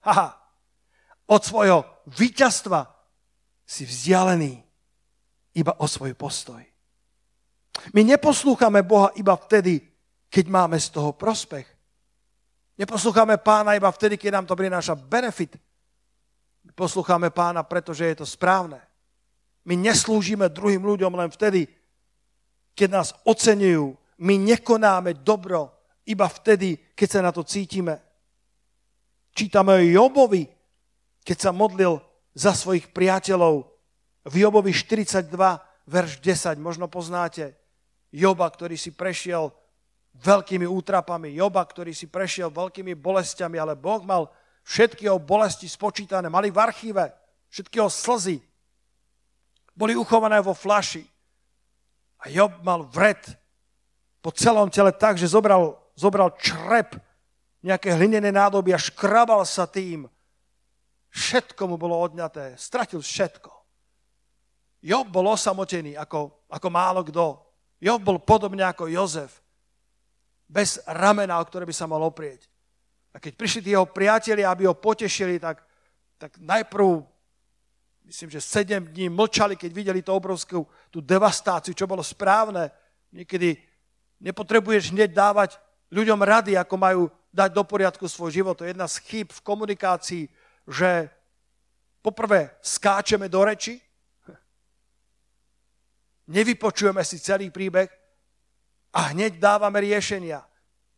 Haha. 0.01 0.33
Od 1.29 1.41
svojho 1.41 1.85
víťazstva 2.09 2.85
si 3.65 3.85
vzdialený 3.85 4.64
iba 5.55 5.73
o 5.79 5.87
svoj 5.87 6.13
postoj. 6.13 6.61
My 7.91 8.03
neposlúchame 8.03 8.83
Boha 8.83 9.11
iba 9.15 9.35
vtedy, 9.35 9.83
keď 10.29 10.45
máme 10.47 10.79
z 10.79 10.91
toho 10.91 11.15
prospech. 11.15 11.67
Neposlúchame 12.75 13.39
pána 13.39 13.75
iba 13.75 13.87
vtedy, 13.87 14.19
keď 14.19 14.31
nám 14.39 14.45
to 14.51 14.55
prináša 14.55 14.95
benefit. 14.99 15.55
Poslucháme 16.75 17.31
pána, 17.31 17.63
pretože 17.63 18.03
je 18.03 18.15
to 18.19 18.27
správne. 18.27 18.81
My 19.63 19.79
neslúžime 19.79 20.51
druhým 20.51 20.83
ľuďom 20.83 21.13
len 21.15 21.31
vtedy, 21.31 21.71
keď 22.75 22.89
nás 22.91 23.09
oceňujú. 23.23 23.95
My 24.19 24.35
nekonáme 24.39 25.23
dobro 25.23 25.71
iba 26.03 26.27
vtedy, 26.27 26.75
keď 26.95 27.07
sa 27.07 27.19
na 27.23 27.31
to 27.31 27.47
cítime. 27.47 27.99
Čítame 29.35 29.75
o 29.75 29.83
Jobovi, 29.83 30.47
keď 31.23 31.37
sa 31.39 31.51
modlil 31.51 31.99
za 32.35 32.55
svojich 32.55 32.91
priateľov. 32.91 33.67
V 34.25 34.41
Jobovi 34.41 34.73
42, 34.73 35.29
verš 35.85 36.17
10, 36.19 36.57
možno 36.57 36.89
poznáte. 36.89 37.53
Joba, 38.09 38.49
ktorý 38.49 38.73
si 38.73 38.89
prešiel 38.89 39.53
veľkými 40.17 40.65
útrapami. 40.65 41.35
Joba, 41.35 41.61
ktorý 41.61 41.93
si 41.93 42.09
prešiel 42.09 42.49
veľkými 42.49 42.95
bolestiami, 42.95 43.59
ale 43.59 43.77
Boh 43.77 44.01
mal 44.01 44.31
všetky 44.65 45.05
jeho 45.05 45.21
bolesti 45.21 45.69
spočítané. 45.69 46.31
Mali 46.31 46.49
v 46.49 46.57
archíve 46.57 47.11
všetky 47.53 47.79
jeho 47.79 47.91
slzy. 47.91 48.41
Boli 49.75 49.95
uchované 49.95 50.39
vo 50.41 50.51
flaši. 50.51 51.03
A 52.23 52.31
Job 52.31 52.51
mal 52.63 52.83
vred 52.83 53.21
po 54.19 54.33
celom 54.33 54.71
tele 54.73 54.89
tak, 54.89 55.15
že 55.15 55.29
zobral, 55.29 55.77
zobral 55.93 56.33
črep 56.41 56.97
nejaké 57.61 57.93
hlinené 57.93 58.33
nádoby 58.33 58.73
a 58.73 58.81
škrabal 58.81 59.45
sa 59.45 59.69
tým. 59.69 60.09
Všetko 61.13 61.63
mu 61.69 61.75
bolo 61.77 61.95
odňaté. 61.95 62.57
Stratil 62.59 62.99
všetko. 62.99 63.54
Job 64.85 65.09
bol 65.09 65.33
osamotený 65.33 65.97
ako, 65.97 66.45
ako 66.45 66.67
málo 66.69 67.01
kto. 67.01 67.41
Job 67.81 68.05
bol 68.05 68.21
podobne 68.21 68.61
ako 68.61 68.85
Jozef. 68.85 69.41
Bez 70.45 70.77
ramena, 70.85 71.41
o 71.41 71.47
ktoré 71.49 71.65
by 71.65 71.73
sa 71.73 71.89
mal 71.89 72.05
oprieť. 72.05 72.45
A 73.09 73.17
keď 73.17 73.33
prišli 73.33 73.65
tí 73.65 73.69
jeho 73.73 73.89
priatelia, 73.89 74.53
aby 74.53 74.69
ho 74.69 74.77
potešili, 74.77 75.41
tak, 75.41 75.65
tak 76.21 76.37
najprv, 76.37 77.01
myslím, 78.05 78.29
že 78.29 78.45
sedem 78.45 78.85
dní 78.85 79.09
mlčali, 79.09 79.57
keď 79.57 79.71
videli 79.73 80.05
tú 80.05 80.13
obrovskú 80.13 80.69
tú 80.93 81.01
devastáciu, 81.01 81.73
čo 81.73 81.89
bolo 81.89 82.05
správne. 82.05 82.69
Niekedy 83.09 83.57
nepotrebuješ 84.21 84.93
hneď 84.93 85.17
dávať 85.17 85.57
ľuďom 85.89 86.21
rady, 86.21 86.61
ako 86.61 86.75
majú 86.77 87.01
dať 87.33 87.49
do 87.57 87.63
poriadku 87.65 88.05
svoj 88.05 88.29
život. 88.29 88.53
To 88.61 88.69
je 88.69 88.77
jedna 88.77 88.85
z 88.85 89.01
chýb 89.01 89.33
v 89.33 89.41
komunikácii, 89.41 90.29
že 90.69 91.09
poprvé 92.05 92.53
skáčeme 92.61 93.25
do 93.25 93.41
reči, 93.41 93.81
nevypočujeme 96.27 97.03
si 97.05 97.21
celý 97.21 97.49
príbeh 97.49 97.89
a 98.95 99.11
hneď 99.11 99.37
dávame 99.37 99.83
riešenia. 99.83 100.41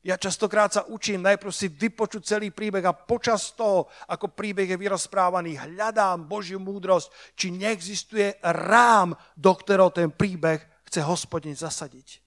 Ja 0.07 0.15
častokrát 0.15 0.71
sa 0.71 0.87
učím 0.87 1.19
najprv 1.19 1.51
si 1.51 1.67
vypočuť 1.67 2.23
celý 2.23 2.47
príbeh 2.55 2.85
a 2.87 2.95
počas 2.95 3.51
toho, 3.51 3.91
ako 4.07 4.31
príbeh 4.31 4.69
je 4.69 4.79
vyrozprávaný, 4.79 5.59
hľadám 5.59 6.31
Božiu 6.31 6.63
múdrosť, 6.63 7.11
či 7.35 7.51
neexistuje 7.51 8.39
rám, 8.39 9.11
do 9.35 9.51
ktorého 9.51 9.91
ten 9.91 10.07
príbeh 10.07 10.63
chce 10.87 11.03
hospodin 11.03 11.57
zasadiť. 11.59 12.23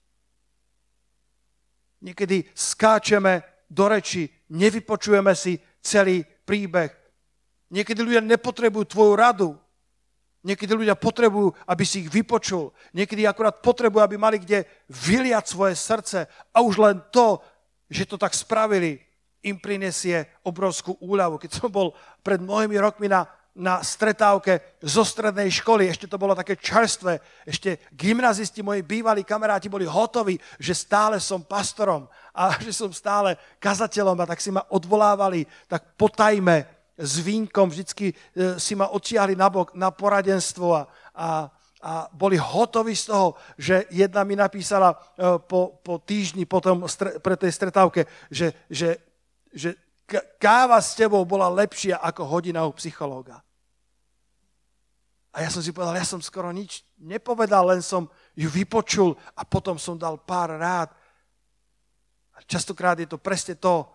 Niekedy 2.05 2.53
skáčeme 2.53 3.65
do 3.65 3.85
reči, 3.89 4.29
nevypočujeme 4.53 5.33
si 5.33 5.57
celý 5.81 6.21
príbeh. 6.45 6.91
Niekedy 7.71 7.99
ľudia 8.03 8.21
nepotrebujú 8.21 8.85
tvoju 8.85 9.13
radu. 9.15 9.49
Niekedy 10.41 10.73
ľudia 10.73 10.97
potrebujú, 10.97 11.53
aby 11.69 11.83
si 11.85 12.01
ich 12.05 12.09
vypočul. 12.09 12.73
Niekedy 12.97 13.29
akurát 13.29 13.61
potrebujú, 13.61 14.01
aby 14.01 14.17
mali 14.17 14.41
kde 14.41 14.65
vyliať 14.89 15.45
svoje 15.45 15.77
srdce. 15.77 16.25
A 16.49 16.65
už 16.65 16.81
len 16.81 16.97
to, 17.13 17.37
že 17.85 18.09
to 18.09 18.17
tak 18.17 18.33
spravili, 18.33 18.97
im 19.41 19.57
prinesie 19.57 20.25
obrovskú 20.45 20.97
úľavu. 21.01 21.41
Keď 21.41 21.51
som 21.61 21.69
bol 21.69 21.93
pred 22.21 22.41
mnohými 22.41 22.77
rokmi 22.77 23.09
na 23.09 23.25
na 23.51 23.83
stretávke 23.83 24.79
zo 24.79 25.03
strednej 25.03 25.51
školy, 25.51 25.91
ešte 25.91 26.07
to 26.07 26.15
bolo 26.15 26.31
také 26.31 26.55
čerstvé, 26.55 27.19
ešte 27.43 27.83
gymnazisti, 27.91 28.63
moji 28.63 28.79
bývalí 28.79 29.27
kamaráti 29.27 29.67
boli 29.67 29.83
hotoví, 29.83 30.39
že 30.55 30.71
stále 30.71 31.19
som 31.19 31.43
pastorom 31.43 32.07
a 32.31 32.55
že 32.63 32.71
som 32.71 32.95
stále 32.95 33.35
kazateľom 33.59 34.15
a 34.23 34.29
tak 34.29 34.39
si 34.39 34.55
ma 34.55 34.63
odvolávali, 34.71 35.43
tak 35.67 35.99
potajme 35.99 36.63
s 36.97 37.13
vínkom, 37.19 37.69
vždycky 37.69 38.11
e, 38.11 38.15
si 38.59 38.75
ma 38.75 38.91
odtiahli 38.91 39.35
na 39.35 39.47
bok 39.49 39.73
na 39.73 39.91
poradenstvo 39.91 40.75
a, 40.75 40.83
a, 41.15 41.29
a 41.81 41.91
boli 42.11 42.37
hotoví 42.37 42.95
z 42.95 43.09
toho, 43.09 43.35
že 43.57 43.87
jedna 43.89 44.23
mi 44.23 44.35
napísala 44.35 44.93
e, 44.93 44.97
po, 45.39 45.79
po 45.81 45.97
týždni 46.03 46.45
potom 46.45 46.85
pre 47.23 47.35
tej 47.39 47.51
stretávke, 47.51 48.05
že, 48.29 48.53
že, 48.69 48.99
že 49.55 49.73
káva 50.37 50.77
s 50.83 50.93
tebou 50.93 51.23
bola 51.23 51.47
lepšia 51.47 51.97
ako 52.03 52.27
hodina 52.27 52.67
u 52.67 52.75
psychológa. 52.75 53.39
A 55.31 55.47
ja 55.47 55.49
som 55.49 55.63
si 55.63 55.71
povedal, 55.71 55.95
ja 55.95 56.03
som 56.03 56.19
skoro 56.19 56.51
nič 56.51 56.83
nepovedal, 56.99 57.63
len 57.71 57.79
som 57.79 58.11
ju 58.35 58.51
vypočul 58.51 59.15
a 59.31 59.47
potom 59.47 59.79
som 59.79 59.95
dal 59.95 60.19
pár 60.19 60.59
rád. 60.59 60.91
A 62.35 62.43
častokrát 62.43 62.99
je 62.99 63.07
to 63.07 63.15
presne 63.15 63.55
to, 63.55 63.87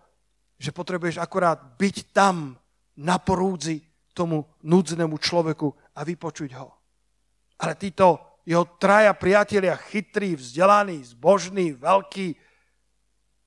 že 0.57 0.73
potrebuješ 0.73 1.21
akorát 1.21 1.61
byť 1.77 2.09
tam 2.09 2.57
na 2.97 3.21
porúdzi 3.21 3.81
tomu 4.13 4.45
núdzenému 4.65 5.21
človeku 5.21 5.69
a 5.93 6.01
vypočuť 6.01 6.49
ho. 6.57 6.73
Ale 7.61 7.77
títo 7.77 8.41
jeho 8.47 8.65
traja 8.79 9.13
priatelia, 9.13 9.77
chytrí, 9.77 10.33
vzdelaní, 10.33 11.03
zbožní, 11.03 11.77
veľkí, 11.77 12.27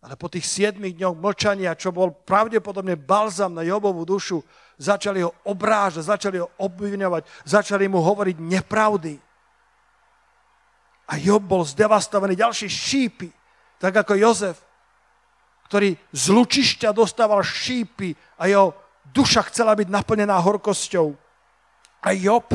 ale 0.00 0.16
po 0.16 0.32
tých 0.32 0.48
siedmých 0.48 0.96
dňoch 0.96 1.16
mlčania, 1.16 1.76
čo 1.76 1.92
bol 1.92 2.12
pravdepodobne 2.24 2.96
balzam 2.96 3.52
na 3.52 3.60
Jobovú 3.60 4.08
dušu, 4.08 4.40
začali 4.80 5.20
ho 5.20 5.36
obrážať, 5.44 6.08
začali 6.08 6.40
ho 6.40 6.48
obviňovať, 6.56 7.28
začali 7.44 7.84
mu 7.84 8.00
hovoriť 8.00 8.36
nepravdy. 8.40 9.20
A 11.10 11.20
Job 11.20 11.44
bol 11.44 11.66
zdevastovaný, 11.68 12.32
ďalšie 12.38 12.68
šípy, 12.70 13.28
tak 13.76 13.92
ako 13.92 14.16
Jozef, 14.16 14.56
ktorý 15.68 15.92
z 16.16 16.24
lučišťa 16.32 16.96
dostával 16.96 17.44
šípy 17.44 18.16
a 18.40 18.48
jeho 18.48 18.72
duša 19.12 19.46
chcela 19.50 19.74
byť 19.76 19.88
naplnená 19.90 20.36
horkosťou. 20.38 21.14
A 22.00 22.16
Job 22.16 22.48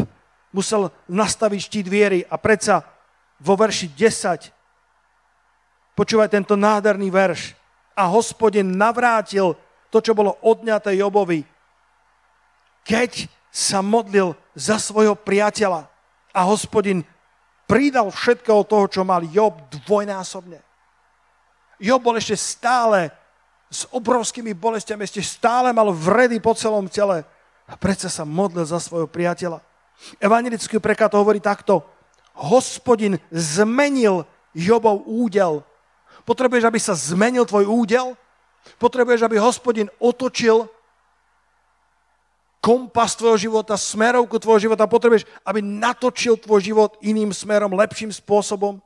musel 0.50 0.90
nastaviť 1.06 1.60
štít 1.62 1.88
viery 1.88 2.20
a 2.26 2.36
predsa 2.40 2.82
vo 3.40 3.54
verši 3.60 3.92
10 3.94 4.56
Počúvaj 5.96 6.28
tento 6.28 6.60
nádherný 6.60 7.08
verš. 7.08 7.56
A 7.96 8.12
hospodin 8.12 8.76
navrátil 8.76 9.56
to, 9.88 10.04
čo 10.04 10.12
bolo 10.12 10.36
odňaté 10.44 11.00
Jobovi, 11.00 11.48
keď 12.84 13.32
sa 13.48 13.80
modlil 13.80 14.36
za 14.52 14.76
svojho 14.76 15.16
priateľa 15.16 15.88
a 16.36 16.40
hospodin 16.44 17.08
pridal 17.64 18.12
všetkého 18.12 18.68
toho, 18.68 18.92
čo 18.92 19.08
mal 19.08 19.24
Job 19.24 19.56
dvojnásobne. 19.72 20.60
Job 21.80 22.04
bol 22.04 22.20
ešte 22.20 22.36
stále 22.36 23.16
s 23.70 23.90
obrovskými 23.92 24.54
bolestiami, 24.54 25.04
ešte 25.04 25.22
stále 25.26 25.74
mal 25.74 25.90
vredy 25.92 26.38
po 26.40 26.54
celom 26.54 26.86
tele 26.86 27.26
a 27.66 27.74
predsa 27.74 28.08
sa 28.08 28.24
modlil 28.24 28.64
za 28.64 28.78
svojho 28.78 29.10
priateľa. 29.10 29.60
Evangelický 30.22 30.78
preklad 30.78 31.14
hovorí 31.16 31.42
takto. 31.42 31.82
Hospodin 32.36 33.18
zmenil 33.32 34.28
Jobov 34.52 35.08
údel 35.08 35.64
Potrebuješ, 36.26 36.66
aby 36.66 36.80
sa 36.82 36.98
zmenil 36.98 37.46
tvoj 37.46 37.70
údel? 37.70 38.18
Potrebuješ, 38.82 39.22
aby 39.22 39.38
hospodin 39.38 39.88
otočil 40.02 40.66
kompas 42.58 43.14
tvojho 43.14 43.38
života, 43.38 43.78
smerovku 43.78 44.42
tvojho 44.42 44.66
života. 44.66 44.90
Potrebuješ, 44.90 45.30
aby 45.46 45.62
natočil 45.62 46.34
tvoj 46.42 46.66
život 46.66 46.92
iným 47.06 47.30
smerom, 47.30 47.78
lepším 47.78 48.10
spôsobom. 48.10 48.82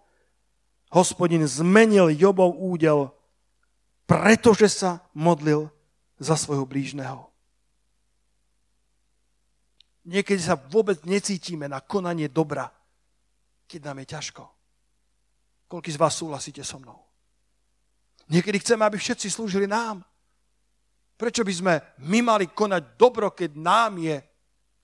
Hospodin 0.91 1.47
zmenil 1.47 2.11
Jobov 2.11 2.59
údel, 2.59 3.07
pretože 4.09 4.73
sa 4.73 5.05
modlil 5.13 5.69
za 6.17 6.33
svojho 6.33 6.65
blížneho. 6.65 7.29
Niekedy 10.09 10.41
sa 10.41 10.57
vôbec 10.57 11.05
necítime 11.05 11.69
na 11.69 11.77
konanie 11.77 12.25
dobra, 12.25 12.73
keď 13.69 13.79
nám 13.85 14.01
je 14.01 14.07
ťažko. 14.09 14.43
Koľký 15.69 15.93
z 15.93 16.01
vás 16.01 16.17
súhlasíte 16.17 16.65
so 16.65 16.81
mnou? 16.81 16.97
Niekedy 18.33 18.57
chceme, 18.57 18.81
aby 18.81 18.97
všetci 18.97 19.29
slúžili 19.29 19.69
nám. 19.69 20.01
Prečo 21.13 21.45
by 21.45 21.53
sme 21.53 21.73
my 22.01 22.19
mali 22.25 22.49
konať 22.49 22.97
dobro, 22.97 23.29
keď 23.29 23.61
nám 23.61 24.01
je 24.01 24.17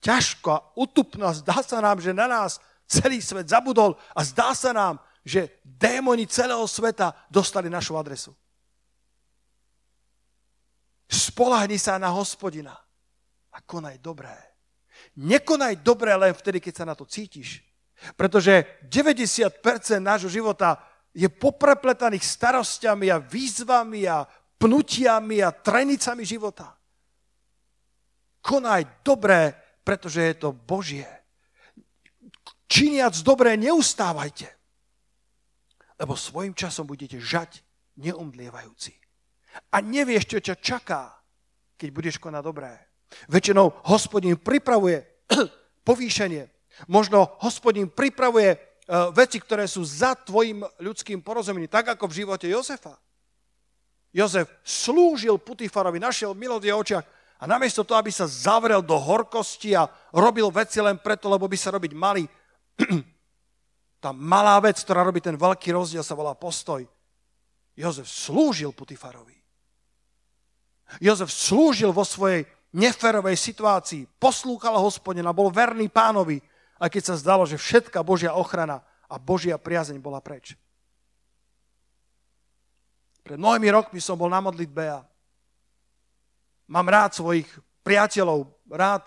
ťažko 0.06 0.48
a 0.54 0.64
utupno 0.78 1.26
a 1.26 1.34
zdá 1.34 1.58
sa 1.66 1.82
nám, 1.82 1.98
že 1.98 2.14
na 2.14 2.30
nás 2.30 2.62
celý 2.86 3.18
svet 3.18 3.50
zabudol 3.50 3.98
a 4.14 4.22
zdá 4.22 4.54
sa 4.54 4.70
nám, 4.70 5.02
že 5.26 5.58
démoni 5.66 6.30
celého 6.30 6.62
sveta 6.70 7.10
dostali 7.26 7.66
našu 7.66 7.98
adresu. 7.98 8.30
Spolahni 11.06 11.78
sa 11.78 11.98
na 12.02 12.10
hospodina 12.10 12.74
a 13.54 13.58
konaj 13.62 14.02
dobré. 14.02 14.34
Nekonaj 15.16 15.80
dobré 15.80 16.12
len 16.18 16.34
vtedy, 16.34 16.58
keď 16.58 16.74
sa 16.82 16.88
na 16.88 16.94
to 16.98 17.06
cítiš. 17.06 17.62
Pretože 18.18 18.82
90% 18.84 19.64
nášho 20.02 20.28
života 20.28 20.76
je 21.16 21.30
poprepletaných 21.32 22.20
starostiami 22.20 23.08
a 23.08 23.22
výzvami 23.22 24.04
a 24.04 24.28
pnutiami 24.60 25.40
a 25.40 25.54
trenicami 25.54 26.24
života. 26.28 26.76
Konaj 28.44 29.00
dobré, 29.00 29.56
pretože 29.80 30.20
je 30.20 30.34
to 30.36 30.52
Božie. 30.52 31.08
Činiac 32.66 33.14
dobré, 33.22 33.54
neustávajte, 33.54 34.50
lebo 36.02 36.18
svojim 36.18 36.52
časom 36.52 36.84
budete 36.84 37.16
žať 37.22 37.62
neumdlievajúci. 37.96 39.05
A 39.70 39.76
nevieš, 39.80 40.36
čo 40.36 40.38
ťa 40.40 40.56
čaká, 40.60 41.02
keď 41.76 41.88
budeš 41.92 42.16
konať 42.20 42.42
dobré. 42.42 42.72
Väčšinou 43.30 43.72
hospodín 43.86 44.36
pripravuje 44.36 45.04
povýšenie. 45.88 46.48
Možno 46.92 47.38
hospodín 47.40 47.88
pripravuje 47.88 48.50
e, 48.52 48.58
veci, 49.16 49.40
ktoré 49.40 49.64
sú 49.64 49.80
za 49.86 50.12
tvojim 50.18 50.60
ľudským 50.82 51.24
porozumením, 51.24 51.72
tak 51.72 51.96
ako 51.96 52.10
v 52.10 52.16
živote 52.24 52.46
Jozefa. 52.50 52.98
Jozef 54.12 54.48
slúžil 54.64 55.36
Putifarovi, 55.36 56.00
našiel 56.00 56.32
milosť 56.32 56.64
v 56.64 56.72
očiach 56.72 57.04
a 57.36 57.44
namiesto 57.44 57.84
toho, 57.84 58.00
aby 58.00 58.08
sa 58.08 58.24
zavrel 58.24 58.80
do 58.80 58.96
horkosti 58.96 59.76
a 59.76 59.88
robil 60.12 60.48
veci 60.48 60.80
len 60.80 60.96
preto, 60.96 61.28
lebo 61.28 61.44
by 61.44 61.56
sa 61.56 61.72
robiť 61.76 61.92
mali, 61.92 62.24
tá 64.04 64.16
malá 64.16 64.56
vec, 64.60 64.80
ktorá 64.80 65.04
robí 65.04 65.20
ten 65.20 65.36
veľký 65.36 65.72
rozdiel, 65.72 66.00
sa 66.00 66.16
volá 66.16 66.32
postoj. 66.32 66.84
Jozef 67.76 68.08
slúžil 68.08 68.72
Putifarovi. 68.72 69.36
Jozef 71.02 71.30
slúžil 71.34 71.90
vo 71.90 72.06
svojej 72.06 72.46
neferovej 72.76 73.34
situácii, 73.34 74.06
poslúchal 74.20 74.76
hospodina, 74.78 75.34
bol 75.34 75.50
verný 75.50 75.88
pánovi, 75.88 76.38
aj 76.76 76.88
keď 76.92 77.02
sa 77.02 77.20
zdalo, 77.20 77.48
že 77.48 77.56
všetká 77.56 78.04
Božia 78.04 78.36
ochrana 78.36 78.84
a 79.08 79.16
Božia 79.16 79.56
priazeň 79.56 79.98
bola 79.98 80.20
preč. 80.20 80.54
Pred 83.26 83.40
mnohými 83.40 83.68
rokmi 83.72 83.98
som 83.98 84.14
bol 84.14 84.30
na 84.30 84.38
modlitbe 84.38 84.84
a 84.86 85.02
mám 86.70 86.86
rád 86.86 87.18
svojich 87.18 87.48
priateľov, 87.82 88.46
rád 88.70 89.02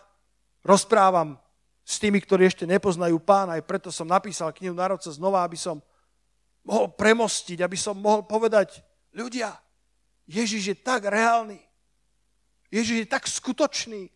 rozprávam 0.66 1.40
s 1.86 2.02
tými, 2.02 2.20
ktorí 2.20 2.50
ešte 2.50 2.68
nepoznajú 2.68 3.16
pána, 3.22 3.56
aj 3.56 3.64
preto 3.70 3.90
som 3.94 4.10
napísal 4.10 4.52
knihu 4.52 4.76
Národca 4.76 5.08
znova, 5.14 5.46
aby 5.46 5.56
som 5.56 5.80
mohol 6.66 6.92
premostiť, 6.92 7.64
aby 7.64 7.78
som 7.80 7.96
mohol 7.96 8.28
povedať, 8.28 8.84
ľudia, 9.16 9.56
Ježiš 10.30 10.74
je 10.74 10.78
tak 10.78 11.08
reálny, 11.08 11.69
Ježiš 12.70 13.06
je 13.06 13.08
tak 13.10 13.26
skutočný, 13.26 14.14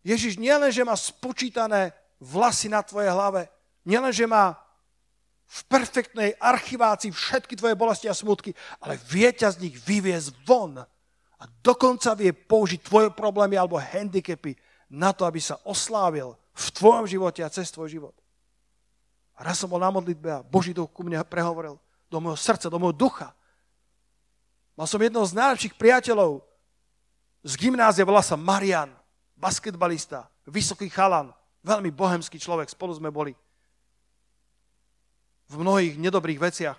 Ježiš 0.00 0.40
nielen, 0.40 0.72
že 0.72 0.86
má 0.86 0.96
spočítané 0.96 1.92
vlasy 2.20 2.72
na 2.72 2.80
tvojej 2.80 3.12
hlave, 3.12 3.52
nielen, 3.84 4.12
že 4.12 4.24
má 4.24 4.56
v 5.50 5.60
perfektnej 5.66 6.30
archivácii 6.38 7.10
všetky 7.10 7.58
tvoje 7.58 7.74
bolesti 7.74 8.06
a 8.06 8.14
smutky, 8.14 8.54
ale 8.80 8.96
vie 9.10 9.28
ťa 9.34 9.58
z 9.58 9.60
nich 9.66 9.76
vyviezť 9.76 10.30
von 10.46 10.78
a 11.40 11.44
dokonca 11.60 12.14
vie 12.14 12.30
použiť 12.32 12.80
tvoje 12.86 13.08
problémy 13.10 13.58
alebo 13.58 13.80
handicapy 13.80 14.54
na 14.88 15.10
to, 15.10 15.26
aby 15.26 15.42
sa 15.42 15.58
oslávil 15.66 16.38
v 16.54 16.66
tvojom 16.70 17.04
živote 17.10 17.42
a 17.42 17.52
cez 17.52 17.68
tvoj 17.68 17.90
život. 17.90 18.14
A 19.36 19.42
raz 19.42 19.58
som 19.58 19.72
bol 19.72 19.80
na 19.80 19.90
modlitbe 19.90 20.28
a 20.30 20.44
Boží 20.44 20.70
duch 20.70 20.92
ku 20.92 21.02
mne 21.02 21.24
prehovoril 21.26 21.80
do 22.12 22.18
môjho 22.20 22.38
srdca, 22.38 22.70
do 22.70 22.78
môjho 22.78 22.96
ducha. 22.96 23.28
Mal 24.78 24.86
som 24.86 25.02
jedného 25.02 25.26
z 25.26 25.36
najlepších 25.36 25.74
priateľov 25.76 26.49
z 27.40 27.52
gymnázia, 27.56 28.04
volá 28.04 28.20
sa 28.20 28.36
Marian, 28.36 28.92
basketbalista, 29.36 30.28
vysoký 30.44 30.92
chalan, 30.92 31.32
veľmi 31.64 31.88
bohemský 31.92 32.36
človek, 32.36 32.68
spolu 32.68 32.92
sme 32.96 33.08
boli 33.08 33.32
v 35.50 35.54
mnohých 35.58 35.98
nedobrých 35.98 36.40
veciach. 36.40 36.78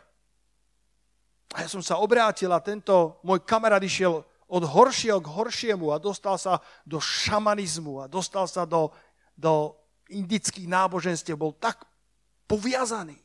A 1.51 1.57
ja 1.65 1.67
som 1.67 1.83
sa 1.83 1.99
obrátil 1.99 2.47
a 2.55 2.63
tento 2.63 3.19
môj 3.27 3.43
kamarát 3.43 3.83
išiel 3.83 4.23
od 4.47 4.63
horšieho 4.63 5.19
k 5.19 5.31
horšiemu 5.31 5.91
a 5.91 5.99
dostal 5.99 6.39
sa 6.39 6.63
do 6.87 6.99
šamanizmu 6.99 8.03
a 8.03 8.05
dostal 8.07 8.47
sa 8.47 8.63
do, 8.63 8.91
do 9.35 9.75
indických 10.07 10.67
náboženstiev. 10.67 11.35
Bol 11.35 11.55
tak 11.59 11.83
poviazaný. 12.47 13.19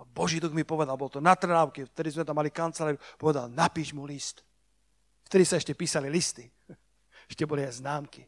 A 0.00 0.08
Boží 0.08 0.40
duch 0.40 0.56
mi 0.56 0.64
povedal, 0.64 0.96
bol 0.96 1.12
to 1.12 1.20
na 1.20 1.36
Trnávke, 1.36 1.84
vtedy 1.84 2.16
sme 2.16 2.24
tam 2.24 2.40
mali 2.40 2.48
kanceláriu, 2.48 2.96
povedal, 3.20 3.52
napíš 3.52 3.92
mu 3.92 4.08
list. 4.08 4.40
Vtedy 5.30 5.44
sa 5.46 5.62
ešte 5.62 5.78
písali 5.78 6.10
listy. 6.10 6.50
Ešte 7.30 7.46
boli 7.46 7.62
aj 7.62 7.78
známky. 7.78 8.26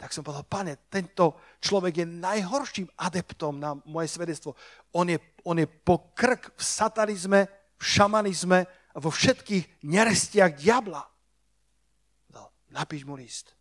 Tak 0.00 0.08
som 0.08 0.24
povedal, 0.24 0.48
pane, 0.48 0.88
tento 0.88 1.36
človek 1.60 2.00
je 2.00 2.06
najhorším 2.08 2.88
adeptom 2.96 3.60
na 3.60 3.76
moje 3.84 4.08
svedectvo. 4.08 4.56
On 4.96 5.04
je, 5.04 5.20
on 5.44 5.60
je 5.60 5.68
po 5.68 6.16
krk 6.16 6.56
v 6.56 6.62
satanizme, 6.64 7.44
v 7.76 7.84
šamanizme 7.84 8.64
a 8.64 8.96
vo 8.96 9.12
všetkých 9.12 9.84
nerestiach 9.84 10.56
diabla. 10.56 11.04
Napíš 12.68 13.04
mu 13.08 13.16
list 13.16 13.56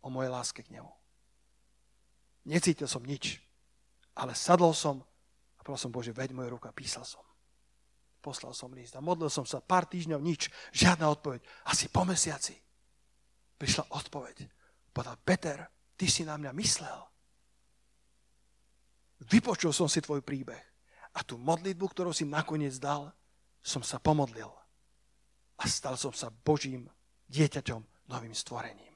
o 0.00 0.10
mojej 0.10 0.30
láske 0.30 0.62
k 0.62 0.70
nemu. 0.78 0.90
Necítil 2.46 2.86
som 2.86 3.02
nič, 3.02 3.42
ale 4.14 4.32
sadol 4.32 4.72
som 4.72 5.02
a 5.58 5.60
povedal 5.66 5.90
Bože, 5.90 6.14
veď 6.14 6.32
moju 6.32 6.56
ruku 6.56 6.66
a 6.70 6.72
písal 6.72 7.04
som. 7.04 7.27
Poslal 8.28 8.52
som 8.52 8.76
list 8.76 8.92
a 8.92 9.00
modlil 9.00 9.32
som 9.32 9.48
sa 9.48 9.64
pár 9.64 9.88
týždňov, 9.88 10.20
nič, 10.20 10.52
žiadna 10.76 11.08
odpoveď. 11.08 11.40
Asi 11.72 11.88
po 11.88 12.04
mesiaci 12.04 12.52
prišla 13.56 13.88
odpoveď 13.96 14.58
Povedal, 14.98 15.14
Peter, 15.22 15.58
ty 15.94 16.10
si 16.10 16.26
na 16.26 16.34
mňa 16.34 16.50
myslel. 16.58 16.98
Vypočul 19.30 19.70
som 19.70 19.86
si 19.86 20.02
tvoj 20.02 20.26
príbeh 20.26 20.58
a 21.14 21.22
tú 21.22 21.38
modlitbu, 21.38 21.86
ktorú 21.86 22.10
si 22.10 22.26
nakoniec 22.26 22.74
dal, 22.82 23.14
som 23.62 23.78
sa 23.86 24.02
pomodlil. 24.02 24.50
A 25.62 25.70
stal 25.70 25.94
som 25.94 26.10
sa 26.10 26.34
Božím 26.34 26.90
dieťaťom, 27.30 28.10
novým 28.10 28.34
stvorením. 28.34 28.90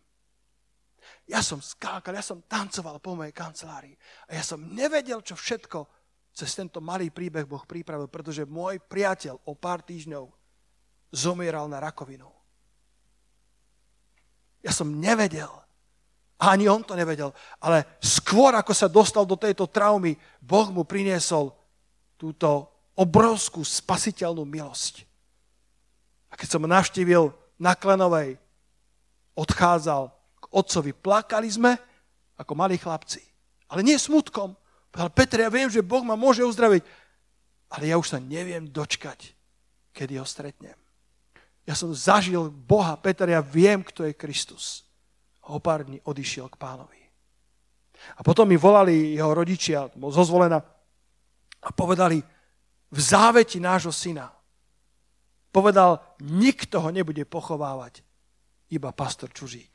Ja 1.31 1.39
som 1.39 1.63
skákal, 1.63 2.19
ja 2.19 2.25
som 2.27 2.43
tancoval 2.51 2.99
po 2.99 3.15
mojej 3.15 3.31
kancelárii 3.31 3.95
a 4.27 4.35
ja 4.35 4.43
som 4.43 4.75
nevedel, 4.75 5.23
čo 5.23 5.39
všetko 5.39 6.02
cez 6.33 6.51
tento 6.57 6.81
malý 6.81 7.13
príbeh 7.13 7.45
Boh 7.45 7.63
pripravil, 7.63 8.09
pretože 8.09 8.49
môj 8.49 8.81
priateľ 8.81 9.41
o 9.45 9.53
pár 9.53 9.85
týždňov 9.85 10.25
zomieral 11.13 11.69
na 11.69 11.79
rakovinu. 11.79 12.29
Ja 14.65 14.73
som 14.73 14.97
nevedel, 14.97 15.51
a 16.43 16.59
ani 16.59 16.67
on 16.67 16.83
to 16.83 16.99
nevedel. 16.99 17.31
Ale 17.63 17.87
skôr, 18.03 18.51
ako 18.59 18.75
sa 18.75 18.91
dostal 18.91 19.23
do 19.23 19.39
tejto 19.39 19.71
traumy, 19.71 20.19
Boh 20.43 20.75
mu 20.75 20.83
priniesol 20.83 21.55
túto 22.19 22.67
obrovskú 22.99 23.63
spasiteľnú 23.63 24.43
milosť. 24.43 25.07
A 26.31 26.35
keď 26.35 26.49
som 26.51 26.67
navštívil 26.67 27.31
na 27.63 27.79
Klenovej, 27.79 28.43
odchádzal 29.39 30.11
k 30.43 30.45
otcovi. 30.51 30.91
Plakali 30.91 31.47
sme 31.47 31.79
ako 32.35 32.53
malí 32.59 32.75
chlapci. 32.75 33.23
Ale 33.71 33.87
nie 33.87 33.95
smutkom. 33.95 34.59
Povedal, 34.93 35.13
Peter, 35.17 35.39
ja 35.41 35.51
viem, 35.51 35.73
že 35.73 35.81
Boh 35.81 36.05
ma 36.05 36.21
môže 36.21 36.45
uzdraviť, 36.45 36.85
ale 37.73 37.89
ja 37.89 37.97
už 37.97 38.13
sa 38.13 38.19
neviem 38.21 38.69
dočkať, 38.69 39.33
kedy 39.97 40.21
ho 40.21 40.27
stretnem. 40.29 40.77
Ja 41.65 41.73
som 41.73 41.97
zažil 41.97 42.53
Boha, 42.53 43.01
Peter, 43.01 43.25
ja 43.25 43.41
viem, 43.41 43.81
kto 43.81 44.05
je 44.05 44.13
Kristus 44.13 44.85
o 45.49 45.57
pár 45.59 45.89
dní 45.89 45.99
odišiel 46.05 46.53
k 46.53 46.61
pánovi. 46.61 47.01
A 48.19 48.21
potom 48.21 48.45
mi 48.45 48.61
volali 48.61 49.17
jeho 49.17 49.33
rodičia, 49.33 49.89
zozvolená, 49.97 50.61
a 51.63 51.69
povedali, 51.71 52.19
v 52.93 52.99
záveti 53.01 53.63
nášho 53.63 53.95
syna, 53.95 54.29
povedal, 55.55 56.03
nikto 56.21 56.83
ho 56.83 56.91
nebude 56.91 57.25
pochovávať, 57.25 58.05
iba 58.69 58.91
pastor 58.93 59.31
Čužík. 59.33 59.73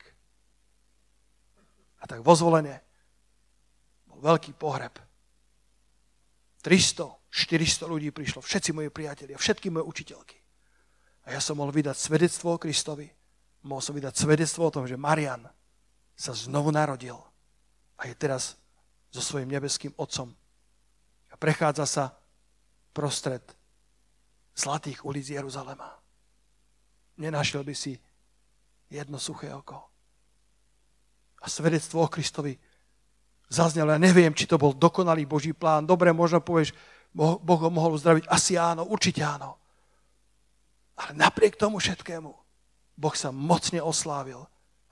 A 1.98 2.06
tak 2.06 2.22
vozvolenie 2.22 2.78
bol 4.06 4.22
veľký 4.22 4.54
pohreb. 4.54 5.07
300, 6.62 7.06
400 7.30 7.86
ľudí 7.86 8.10
prišlo, 8.10 8.42
všetci 8.42 8.70
moji 8.74 8.90
priatelia, 8.90 9.38
všetky 9.38 9.70
moje 9.70 9.86
učiteľky. 9.86 10.38
A 11.28 11.36
ja 11.36 11.40
som 11.44 11.60
mohol 11.60 11.76
vydať 11.76 11.96
svedectvo 11.96 12.56
o 12.56 12.60
Kristovi. 12.60 13.06
Mohol 13.68 13.82
som 13.84 13.94
vydať 13.94 14.14
svedectvo 14.16 14.62
o 14.64 14.74
tom, 14.74 14.84
že 14.88 14.96
Marian 14.96 15.44
sa 16.16 16.32
znovu 16.32 16.72
narodil 16.72 17.20
a 18.00 18.08
je 18.08 18.14
teraz 18.16 18.56
so 19.12 19.20
svojím 19.20 19.52
nebeským 19.52 19.92
otcom. 20.00 20.32
A 21.28 21.34
prechádza 21.36 21.84
sa 21.84 22.04
prostred 22.96 23.44
zlatých 24.56 25.04
ulic 25.04 25.28
Jeruzalema. 25.28 25.94
Nenašiel 27.18 27.62
by 27.62 27.74
si 27.74 27.94
jedno 28.90 29.20
suché 29.20 29.52
oko. 29.54 29.84
A 31.38 31.46
svedectvo 31.46 32.02
o 32.02 32.10
Kristovi 32.10 32.58
zaznelo. 33.48 33.96
Ja 33.96 34.00
neviem, 34.00 34.36
či 34.36 34.44
to 34.44 34.60
bol 34.60 34.76
dokonalý 34.76 35.24
Boží 35.24 35.56
plán. 35.56 35.88
Dobre, 35.88 36.12
možno 36.12 36.44
povieš, 36.44 36.76
Boh 37.16 37.60
ho 37.60 37.70
mohol 37.72 37.96
uzdraviť. 37.96 38.28
Asi 38.28 38.54
áno, 38.54 38.84
určite 38.86 39.24
áno. 39.24 39.56
Ale 40.98 41.16
napriek 41.16 41.56
tomu 41.56 41.80
všetkému, 41.80 42.30
Boh 42.98 43.14
sa 43.16 43.32
mocne 43.32 43.80
oslávil 43.80 44.42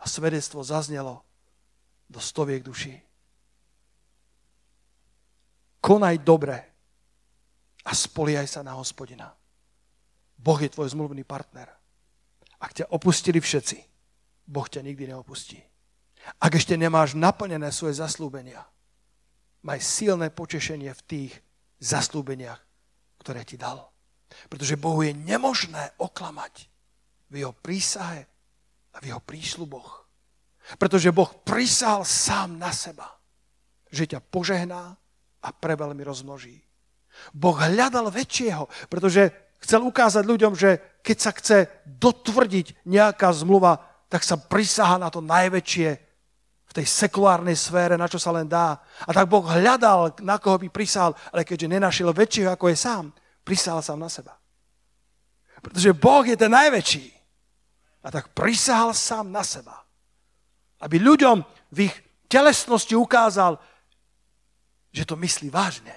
a 0.00 0.04
svedectvo 0.06 0.62
zaznelo 0.62 1.22
do 2.06 2.22
stoviek 2.22 2.62
duší. 2.62 2.94
Konaj 5.82 6.22
dobre 6.22 6.56
a 7.86 7.92
spoliaj 7.94 8.46
sa 8.50 8.62
na 8.62 8.74
hospodina. 8.74 9.30
Boh 10.38 10.58
je 10.58 10.70
tvoj 10.70 10.94
zmluvný 10.94 11.22
partner. 11.22 11.70
Ak 12.58 12.74
ťa 12.74 12.90
opustili 12.94 13.38
všetci, 13.42 13.78
Boh 14.46 14.66
ťa 14.66 14.82
nikdy 14.82 15.10
neopustí. 15.10 15.58
Ak 16.42 16.52
ešte 16.58 16.74
nemáš 16.74 17.14
naplnené 17.14 17.70
svoje 17.70 17.98
zaslúbenia, 18.02 18.66
maj 19.62 19.82
silné 19.82 20.30
počešenie 20.30 20.90
v 20.94 21.02
tých 21.06 21.32
zaslúbeniach, 21.82 22.58
ktoré 23.22 23.42
ti 23.42 23.58
dal. 23.58 23.82
Pretože 24.50 24.78
Bohu 24.78 25.02
je 25.06 25.14
nemožné 25.14 25.94
oklamať 25.98 26.66
v 27.30 27.34
jeho 27.42 27.54
prísahe 27.54 28.26
a 28.94 28.96
v 29.02 29.14
jeho 29.14 29.22
prísľuboch. 29.22 30.06
Pretože 30.78 31.14
Boh 31.14 31.30
prisahal 31.46 32.02
sám 32.02 32.58
na 32.58 32.74
seba, 32.74 33.06
že 33.90 34.10
ťa 34.10 34.18
požehná 34.18 34.98
a 35.42 35.48
preveľmi 35.54 36.02
rozmnoží. 36.02 36.58
Boh 37.30 37.54
hľadal 37.54 38.10
väčšieho, 38.10 38.66
pretože 38.90 39.30
chcel 39.62 39.86
ukázať 39.86 40.26
ľuďom, 40.26 40.52
že 40.58 41.00
keď 41.06 41.16
sa 41.16 41.30
chce 41.32 41.58
dotvrdiť 41.86 42.86
nejaká 42.86 43.30
zmluva, 43.30 43.78
tak 44.10 44.26
sa 44.26 44.38
prisaha 44.38 44.98
na 44.98 45.10
to 45.10 45.22
najväčšie 45.22 46.05
tej 46.76 46.84
sekulárnej 46.84 47.56
sfére, 47.56 47.96
na 47.96 48.04
čo 48.04 48.20
sa 48.20 48.36
len 48.36 48.44
dá. 48.44 48.76
A 49.08 49.10
tak 49.16 49.32
Boh 49.32 49.40
hľadal, 49.40 50.12
na 50.20 50.36
koho 50.36 50.60
by 50.60 50.68
prisahal, 50.68 51.16
ale 51.32 51.48
keďže 51.48 51.72
nenašiel 51.72 52.12
väčšieho, 52.12 52.52
ako 52.52 52.68
je 52.68 52.76
sám, 52.76 53.04
prisahal 53.40 53.80
sám 53.80 54.04
na 54.04 54.12
seba. 54.12 54.36
Pretože 55.64 55.96
Boh 55.96 56.20
je 56.28 56.36
ten 56.36 56.52
najväčší. 56.52 57.16
A 58.04 58.12
tak 58.12 58.36
prisahal 58.36 58.92
sám 58.92 59.32
na 59.32 59.40
seba. 59.40 59.88
Aby 60.84 61.00
ľuďom 61.00 61.40
v 61.72 61.88
ich 61.88 61.96
telesnosti 62.28 62.92
ukázal, 62.92 63.56
že 64.92 65.08
to 65.08 65.16
myslí 65.16 65.48
vážne. 65.48 65.96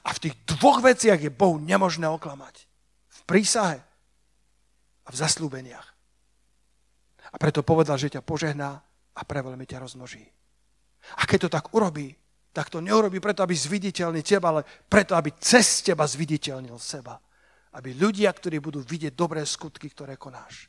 A 0.00 0.16
v 0.16 0.22
tých 0.28 0.34
dvoch 0.48 0.80
veciach 0.80 1.20
je 1.20 1.28
Bohu 1.28 1.60
nemožné 1.60 2.08
oklamať. 2.08 2.64
V 3.12 3.20
prísahe 3.28 3.84
a 5.04 5.08
v 5.12 5.16
zaslúbeniach. 5.16 5.88
A 7.28 7.36
preto 7.36 7.60
povedal, 7.60 8.00
že 8.00 8.16
ťa 8.16 8.24
požehná 8.24 8.87
a 9.18 9.22
preveľmi 9.26 9.66
ťa 9.66 9.82
rozmnoží. 9.82 10.22
A 11.18 11.26
keď 11.26 11.48
to 11.48 11.54
tak 11.58 11.74
urobí, 11.74 12.14
tak 12.54 12.70
to 12.70 12.78
neurobí 12.78 13.18
preto, 13.18 13.42
aby 13.42 13.54
zviditeľnil 13.54 14.22
teba, 14.22 14.50
ale 14.54 14.62
preto, 14.86 15.18
aby 15.18 15.34
cez 15.38 15.82
teba 15.82 16.06
zviditeľnil 16.06 16.78
seba. 16.78 17.18
Aby 17.74 17.94
ľudia, 17.94 18.30
ktorí 18.32 18.58
budú 18.62 18.80
vidieť 18.82 19.12
dobré 19.12 19.44
skutky, 19.44 19.92
ktoré 19.92 20.16
konáš, 20.16 20.66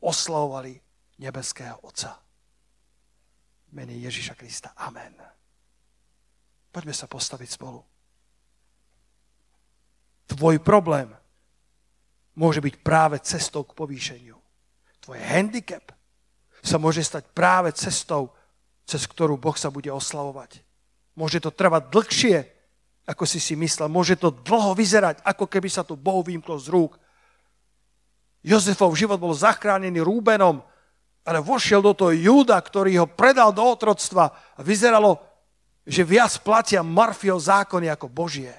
oslavovali 0.00 0.78
nebeského 1.20 1.76
Otca. 1.84 2.16
Mene 3.76 3.94
Ježíša 4.00 4.34
Krista. 4.34 4.72
Amen. 4.80 5.12
Poďme 6.70 6.94
sa 6.94 7.10
postaviť 7.10 7.48
spolu. 7.50 7.82
Tvoj 10.30 10.62
problém 10.62 11.10
môže 12.38 12.62
byť 12.62 12.74
práve 12.80 13.18
cestou 13.20 13.66
k 13.66 13.74
povýšeniu. 13.74 14.38
Tvoj 15.02 15.18
handicap 15.18 15.99
sa 16.60 16.76
môže 16.76 17.00
stať 17.00 17.28
práve 17.32 17.72
cestou, 17.72 18.32
cez 18.84 19.04
ktorú 19.08 19.40
Boh 19.40 19.56
sa 19.56 19.72
bude 19.72 19.88
oslavovať. 19.88 20.60
Môže 21.16 21.40
to 21.40 21.52
trvať 21.52 21.88
dlhšie, 21.92 22.36
ako 23.08 23.24
si 23.26 23.42
si 23.42 23.58
myslel. 23.58 23.90
Môže 23.90 24.14
to 24.14 24.30
dlho 24.30 24.76
vyzerať, 24.76 25.24
ako 25.26 25.50
keby 25.50 25.66
sa 25.66 25.82
to 25.82 25.98
Bohu 25.98 26.22
vymklo 26.22 26.56
z 26.60 26.70
rúk. 26.70 26.94
Jozefov 28.40 28.96
život 28.96 29.20
bol 29.20 29.36
zachránený 29.36 30.00
Rúbenom, 30.00 30.64
ale 31.28 31.44
vošiel 31.44 31.84
do 31.84 31.92
toho 31.92 32.16
Júda, 32.16 32.56
ktorý 32.56 33.04
ho 33.04 33.06
predal 33.06 33.52
do 33.52 33.60
otroctva 33.60 34.32
a 34.32 34.60
vyzeralo, 34.64 35.20
že 35.84 36.06
viac 36.06 36.32
platia 36.40 36.80
Marfio 36.80 37.36
zákony 37.36 37.92
ako 37.92 38.08
Božie. 38.08 38.52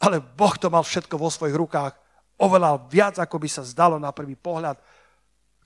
Ale 0.00 0.22
Boh 0.22 0.54
to 0.54 0.70
mal 0.70 0.86
všetko 0.86 1.18
vo 1.18 1.28
svojich 1.28 1.56
rukách. 1.56 1.92
Oveľa 2.40 2.88
viac, 2.88 3.20
ako 3.20 3.36
by 3.36 3.48
sa 3.50 3.66
zdalo 3.66 4.00
na 4.00 4.14
prvý 4.14 4.38
pohľad. 4.38 4.80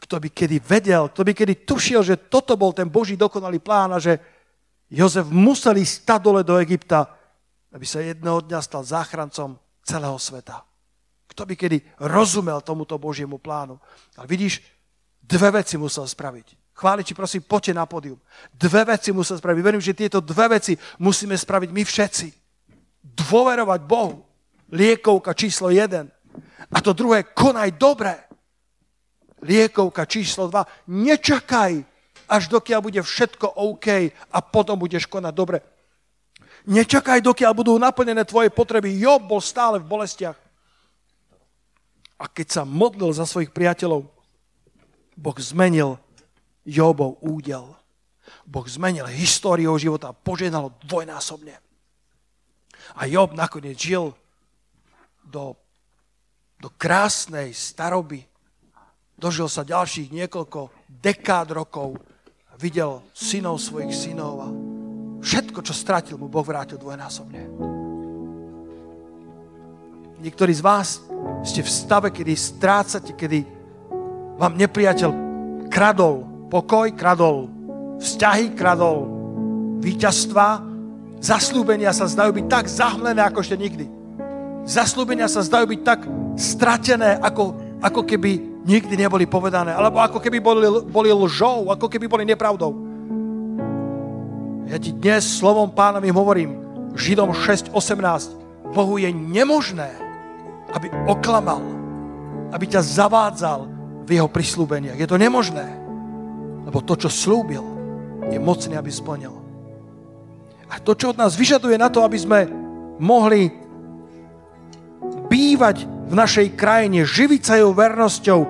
Kto 0.05 0.21
by 0.21 0.29
kedy 0.29 0.61
vedel, 0.61 1.09
kto 1.09 1.25
by 1.25 1.33
kedy 1.33 1.65
tušil, 1.65 2.05
že 2.05 2.29
toto 2.29 2.61
bol 2.61 2.77
ten 2.77 2.93
Boží 2.93 3.17
dokonalý 3.17 3.57
plán 3.57 3.97
a 3.97 3.99
že 3.99 4.21
Jozef 4.93 5.25
musel 5.33 5.81
ísť 5.81 6.21
dole 6.21 6.45
do 6.45 6.61
Egypta, 6.61 7.09
aby 7.73 7.89
sa 7.89 8.05
jedného 8.05 8.45
dňa 8.45 8.61
stal 8.61 8.85
záchrancom 8.85 9.57
celého 9.81 10.21
sveta. 10.21 10.61
Kto 11.27 11.49
by 11.49 11.55
kedy 11.57 12.05
rozumel 12.05 12.61
tomuto 12.61 13.01
Božiemu 13.01 13.41
plánu. 13.41 13.81
Ale 14.15 14.29
vidíš, 14.29 14.63
dve 15.25 15.51
veci 15.59 15.75
musel 15.81 16.07
spraviť. 16.07 16.77
Chváliči, 16.77 17.15
prosím, 17.15 17.43
poďte 17.47 17.73
na 17.75 17.87
pódium. 17.87 18.19
Dve 18.55 18.85
veci 18.85 19.11
musel 19.11 19.39
spraviť. 19.39 19.63
Verím, 19.63 19.83
že 19.83 19.95
tieto 19.95 20.19
dve 20.21 20.59
veci 20.59 20.75
musíme 21.01 21.35
spraviť 21.39 21.71
my 21.71 21.83
všetci. 21.83 22.27
Dôverovať 23.03 23.81
Bohu. 23.83 24.27
Liekovka 24.75 25.35
číslo 25.35 25.71
1. 25.71 26.07
A 26.71 26.79
to 26.83 26.91
druhé, 26.95 27.31
konaj 27.31 27.79
dobre. 27.79 28.24
Liekovka 29.45 30.09
číslo 30.09 30.49
2. 30.49 30.88
Nečakaj, 30.88 31.84
až 32.24 32.42
dokiaľ 32.49 32.80
bude 32.80 33.01
všetko 33.05 33.61
OK 33.61 34.09
a 34.09 34.38
potom 34.40 34.80
budeš 34.80 35.05
konať 35.05 35.34
dobre. 35.36 35.61
Nečakaj, 36.64 37.20
dokiaľ 37.20 37.53
budú 37.53 37.76
naplnené 37.76 38.24
tvoje 38.24 38.49
potreby. 38.49 38.97
Job 38.97 39.28
bol 39.28 39.45
stále 39.45 39.76
v 39.76 39.84
bolestiach. 39.84 40.38
A 42.16 42.24
keď 42.24 42.47
sa 42.49 42.62
modlil 42.64 43.12
za 43.12 43.28
svojich 43.28 43.53
priateľov, 43.53 44.09
Boh 45.14 45.38
zmenil 45.38 46.01
Jobov 46.64 47.20
údel. 47.20 47.68
Boh 48.49 48.64
zmenil 48.64 49.05
históriu 49.12 49.76
života 49.76 50.11
a 50.11 50.16
poženal 50.16 50.72
dvojnásobne. 50.88 51.61
A 52.97 53.05
Job 53.05 53.36
nakoniec 53.36 53.76
žil 53.76 54.16
do, 55.20 55.53
do 56.57 56.72
krásnej 56.80 57.53
staroby. 57.53 58.24
Dožil 59.15 59.47
sa 59.47 59.62
ďalších 59.62 60.11
niekoľko 60.11 60.75
dekád 60.91 61.55
rokov. 61.55 61.99
Videl 62.59 63.03
synov 63.15 63.62
svojich 63.62 63.95
synov 63.95 64.35
a 64.43 64.49
všetko, 65.23 65.62
čo 65.62 65.75
stratil, 65.75 66.19
mu 66.19 66.31
Boh 66.31 66.47
vrátil 66.47 66.79
dvojnásobne. 66.79 67.43
Niektorí 70.23 70.55
z 70.55 70.62
vás 70.62 71.03
ste 71.45 71.61
v 71.61 71.71
stave, 71.71 72.09
kedy 72.15 72.33
strácate, 72.33 73.12
kedy 73.12 73.45
vám 74.41 74.55
nepriateľ 74.57 75.11
kradol 75.69 76.25
pokoj, 76.49 76.91
kradol 76.95 77.51
vzťahy, 77.99 78.55
kradol 78.55 79.11
víťazstva, 79.83 80.62
zaslúbenia 81.21 81.91
sa 81.91 82.07
zdajú 82.07 82.41
byť 82.41 82.47
tak 82.47 82.65
zahmlené, 82.71 83.21
ako 83.21 83.43
ešte 83.43 83.59
nikdy. 83.59 83.87
Zaslúbenia 84.65 85.29
sa 85.29 85.45
zdajú 85.45 85.77
byť 85.77 85.81
tak 85.85 86.01
stratené, 86.39 87.21
ako, 87.21 87.59
ako 87.85 88.01
keby 88.07 88.54
nikdy 88.65 88.97
neboli 88.97 89.29
povedané. 89.29 89.77
Alebo 89.77 90.01
ako 90.01 90.19
keby 90.19 90.41
boli, 90.41 90.67
boli 90.89 91.11
lžou, 91.12 91.69
ako 91.69 91.87
keby 91.87 92.09
boli 92.09 92.25
nepravdou. 92.25 92.73
Ja 94.69 94.81
ti 94.81 94.91
dnes 94.91 95.29
slovom 95.29 95.71
pánovým 95.71 96.17
hovorím, 96.17 96.51
Židom 96.97 97.37
6.18, 97.37 98.73
Bohu 98.73 98.97
je 98.97 99.12
nemožné, 99.12 99.93
aby 100.73 100.89
oklamal, 101.07 101.61
aby 102.51 102.65
ťa 102.67 102.81
zavádzal 102.83 103.69
v 104.09 104.11
jeho 104.19 104.29
prislúbeniach. 104.31 104.99
Je 104.99 105.07
to 105.07 105.21
nemožné, 105.21 105.69
lebo 106.65 106.81
to, 106.81 106.97
čo 106.97 107.12
slúbil, 107.12 107.62
je 108.33 108.41
mocný, 108.41 108.75
aby 108.75 108.89
splnil. 108.89 109.37
A 110.73 110.81
to, 110.81 110.97
čo 110.97 111.12
od 111.12 111.21
nás 111.21 111.37
vyžaduje 111.37 111.77
na 111.77 111.93
to, 111.93 112.01
aby 112.01 112.17
sme 112.17 112.49
mohli 112.97 113.53
bývať 115.29 115.85
v 115.85 116.15
našej 116.15 116.57
krajine, 116.57 117.05
živiť 117.05 117.41
sa 117.45 117.59
jeho 117.61 117.75
vernosťou, 117.75 118.41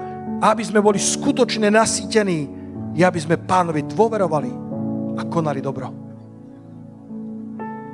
aby 0.43 0.63
sme 0.65 0.83
boli 0.83 0.99
skutočne 0.99 1.71
nasýtení, 1.71 2.65
je, 2.95 3.03
aby 3.03 3.21
sme 3.21 3.43
pánovi 3.43 3.87
dôverovali 3.91 4.51
a 5.19 5.23
konali 5.27 5.61
dobro. 5.63 5.91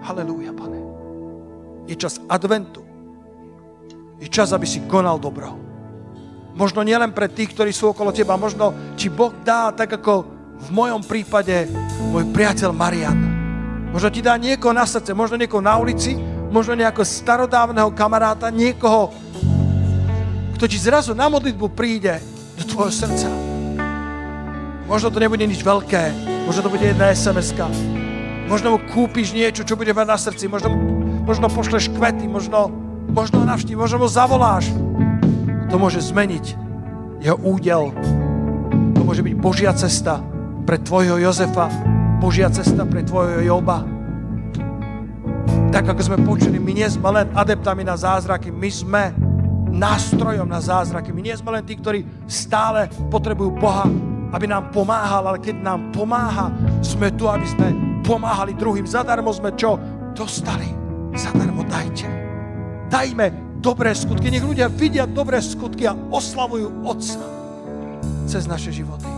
Halelúja, 0.01 0.53
pane. 0.57 0.81
Je 1.89 1.97
čas 1.97 2.21
adventu. 2.29 2.85
Je 4.21 4.29
čas, 4.29 4.53
aby 4.53 4.69
si 4.69 4.85
konal 4.85 5.17
dobro. 5.17 5.57
Možno 6.53 6.85
nielen 6.85 7.17
pre 7.17 7.33
tých, 7.33 7.57
ktorí 7.57 7.73
sú 7.73 7.93
okolo 7.93 8.13
teba, 8.13 8.37
možno 8.37 8.97
či 8.97 9.09
Boh 9.09 9.33
dá, 9.41 9.73
tak 9.73 9.97
ako 9.97 10.13
v 10.61 10.69
mojom 10.69 11.01
prípade 11.01 11.69
môj 12.13 12.29
priateľ 12.29 12.71
Marian. 12.77 13.17
Možno 13.91 14.13
ti 14.13 14.21
dá 14.21 14.37
niekoho 14.37 14.77
na 14.77 14.85
srdce, 14.85 15.17
možno 15.17 15.41
niekoho 15.41 15.65
na 15.65 15.81
ulici, 15.81 16.15
možno 16.53 16.77
nejakého 16.77 17.07
starodávneho 17.07 17.91
kamaráta, 17.97 18.53
niekoho, 18.53 19.09
kto 20.61 20.69
ti 20.69 20.77
zrazu 20.77 21.17
na 21.17 21.33
modlitbu 21.33 21.73
príde 21.73 22.21
do 22.61 22.69
tvojho 22.69 22.93
srdca. 22.93 23.33
Možno 24.85 25.09
to 25.09 25.17
nebude 25.17 25.49
nič 25.49 25.65
veľké, 25.65 26.13
možno 26.45 26.61
to 26.61 26.69
bude 26.69 26.85
jedna 26.85 27.09
sms 27.17 27.57
Možno 28.45 28.77
mu 28.77 28.79
kúpiš 28.93 29.33
niečo, 29.33 29.65
čo 29.65 29.73
bude 29.73 29.97
mať 29.97 30.05
na 30.05 30.21
srdci, 30.21 30.53
možno, 30.53 30.69
možno 31.25 31.49
pošleš 31.49 31.89
kvety, 31.97 32.29
možno 32.29 32.69
možno 33.09 33.41
ho 33.41 33.47
navštív, 33.49 33.81
možno 33.81 34.05
ho 34.05 34.09
zavoláš. 34.13 34.69
To 35.73 35.81
môže 35.81 36.05
zmeniť 36.05 36.53
jeho 37.25 37.41
údel. 37.41 37.97
To 38.93 39.01
môže 39.01 39.25
byť 39.25 39.35
Božia 39.41 39.73
cesta 39.73 40.21
pre 40.69 40.77
tvojho 40.77 41.25
Jozefa, 41.25 41.73
Božia 42.21 42.53
cesta 42.53 42.85
pre 42.85 43.01
tvojho 43.01 43.49
Joba. 43.49 43.81
Tak 45.73 45.97
ako 45.97 46.03
sme 46.05 46.19
počuli, 46.21 46.61
my 46.61 46.85
nie 46.85 46.89
sme 46.93 47.09
len 47.17 47.33
adeptami 47.33 47.81
na 47.81 47.97
zázraky, 47.97 48.53
my 48.53 48.69
sme 48.69 49.30
nástrojom 49.81 50.45
na 50.45 50.61
zázraky. 50.61 51.09
My 51.09 51.25
nie 51.25 51.33
sme 51.33 51.57
len 51.57 51.65
tí, 51.65 51.81
ktorí 51.81 52.05
stále 52.29 52.93
potrebujú 53.09 53.57
Boha, 53.57 53.89
aby 54.31 54.45
nám 54.45 54.69
pomáhal, 54.69 55.25
ale 55.25 55.41
keď 55.41 55.57
nám 55.65 55.89
pomáha, 55.97 56.53
sme 56.85 57.09
tu, 57.17 57.25
aby 57.25 57.49
sme 57.49 57.69
pomáhali 58.05 58.53
druhým. 58.53 58.85
Zadarmo 58.85 59.33
sme 59.33 59.57
čo? 59.57 59.81
Dostali. 60.13 60.69
Zadarmo 61.17 61.65
dajte. 61.65 62.07
Dajme 62.93 63.57
dobré 63.65 63.97
skutky. 63.97 64.29
Nech 64.29 64.45
ľudia 64.45 64.69
vidia 64.69 65.09
dobré 65.09 65.41
skutky 65.41 65.89
a 65.89 65.97
oslavujú 65.97 66.85
Otca 66.85 67.25
cez 68.29 68.45
naše 68.45 68.71
životy. 68.71 69.09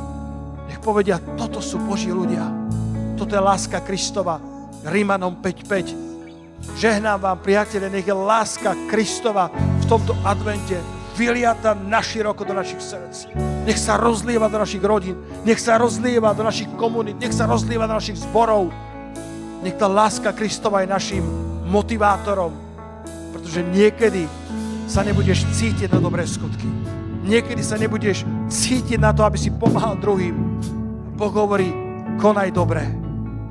Nech 0.71 0.79
povedia, 0.79 1.19
toto 1.35 1.59
sú 1.59 1.83
Boží 1.83 2.15
ľudia. 2.15 2.47
Toto 3.19 3.35
je 3.35 3.43
láska 3.43 3.83
Kristova. 3.83 4.39
Rímanom 4.83 5.39
5.5. 5.43 6.79
Žehnám 6.79 7.19
vám, 7.19 7.39
priatelia, 7.43 7.91
nech 7.91 8.07
je 8.07 8.15
láska 8.15 8.75
Kristova 8.87 9.51
tomto 9.93 10.17
advente 10.25 10.81
vyliata 11.21 11.77
naširoko 11.77 12.49
do 12.49 12.57
našich 12.57 12.81
srdc. 12.81 13.29
Nech 13.69 13.77
sa 13.77 14.01
rozlieva 14.01 14.49
do 14.49 14.57
našich 14.57 14.81
rodín, 14.81 15.21
nech 15.45 15.61
sa 15.61 15.77
rozlieva 15.77 16.33
do 16.33 16.41
našich 16.41 16.73
komunít, 16.81 17.21
nech 17.21 17.37
sa 17.37 17.45
rozlieva 17.45 17.85
do 17.85 18.01
našich 18.01 18.17
zborov. 18.25 18.73
Nech 19.61 19.77
tá 19.77 19.85
láska 19.93 20.33
Kristova 20.33 20.81
je 20.81 20.89
našim 20.89 21.25
motivátorom, 21.69 22.57
pretože 23.37 23.61
niekedy 23.69 24.25
sa 24.89 25.05
nebudeš 25.05 25.45
cítiť 25.53 25.93
na 25.93 26.01
dobré 26.01 26.25
skutky. 26.25 26.65
Niekedy 27.29 27.61
sa 27.61 27.77
nebudeš 27.77 28.25
cítiť 28.49 28.97
na 28.97 29.13
to, 29.13 29.29
aby 29.29 29.37
si 29.37 29.53
pomáhal 29.53 30.01
druhým. 30.01 30.35
Boh 31.21 31.33
hovorí, 31.37 31.69
konaj 32.17 32.49
dobre 32.49 32.89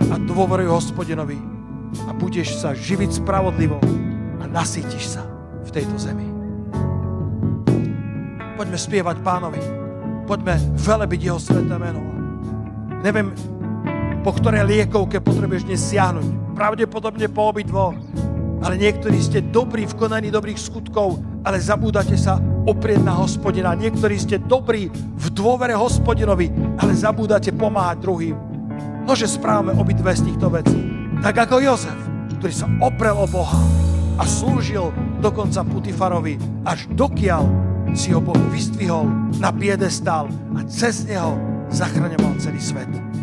a 0.10 0.18
dôveruj 0.18 0.74
hospodinovi 0.74 1.38
a 2.10 2.18
budeš 2.18 2.58
sa 2.66 2.74
živiť 2.74 3.22
spravodlivo 3.22 3.78
a 4.42 4.44
nasítiš 4.50 5.16
sa 5.16 5.24
v 5.62 5.70
tejto 5.70 5.96
zemi. 6.02 6.31
Poďme 8.62 8.78
spievať 8.78 9.18
pánovi. 9.26 9.58
Poďme 10.30 10.54
velebiť 10.78 11.34
jeho 11.34 11.42
sveté 11.42 11.82
meno. 11.82 11.98
Neviem, 13.02 13.34
po 14.22 14.38
ktoré 14.38 14.62
liekovke 14.62 15.18
potrebuješ 15.18 15.66
dnes 15.66 15.82
siahnuť. 15.82 16.54
Pravdepodobne 16.54 17.26
po 17.26 17.50
obidvoch. 17.50 17.98
Ale 18.62 18.78
niektorí 18.78 19.18
ste 19.18 19.42
dobrí 19.42 19.90
v 19.90 19.98
konaní 19.98 20.30
dobrých 20.30 20.62
skutkov, 20.62 21.18
ale 21.42 21.58
zabúdate 21.58 22.14
sa 22.14 22.38
oprieť 22.70 23.02
na 23.02 23.18
hospodina. 23.18 23.74
Niektorí 23.74 24.22
ste 24.22 24.38
dobrí 24.38 24.94
v 24.94 25.26
dôvere 25.34 25.74
hospodinovi, 25.74 26.54
ale 26.78 26.94
zabúdate 26.94 27.50
pomáhať 27.58 27.98
druhým. 28.06 28.38
Nože 29.10 29.26
správame 29.26 29.74
obidve 29.74 30.14
z 30.14 30.30
týchto 30.30 30.54
vecí. 30.54 30.78
Tak 31.26 31.50
ako 31.50 31.66
Jozef, 31.66 31.98
ktorý 32.38 32.54
sa 32.54 32.70
oprel 32.78 33.18
o 33.18 33.26
Boha 33.26 33.58
a 34.22 34.24
slúžil 34.30 34.94
dokonca 35.18 35.66
Putifarovi, 35.66 36.38
až 36.62 36.86
dokiaľ 36.94 37.71
si 37.94 38.12
ho 38.12 38.22
Boh 38.22 38.38
vystvihol 38.50 39.08
na 39.40 39.52
piedestal 39.52 40.28
a 40.58 40.60
cez 40.68 41.06
neho 41.06 41.38
zachraňoval 41.72 42.36
celý 42.40 42.62
svet. 42.62 43.21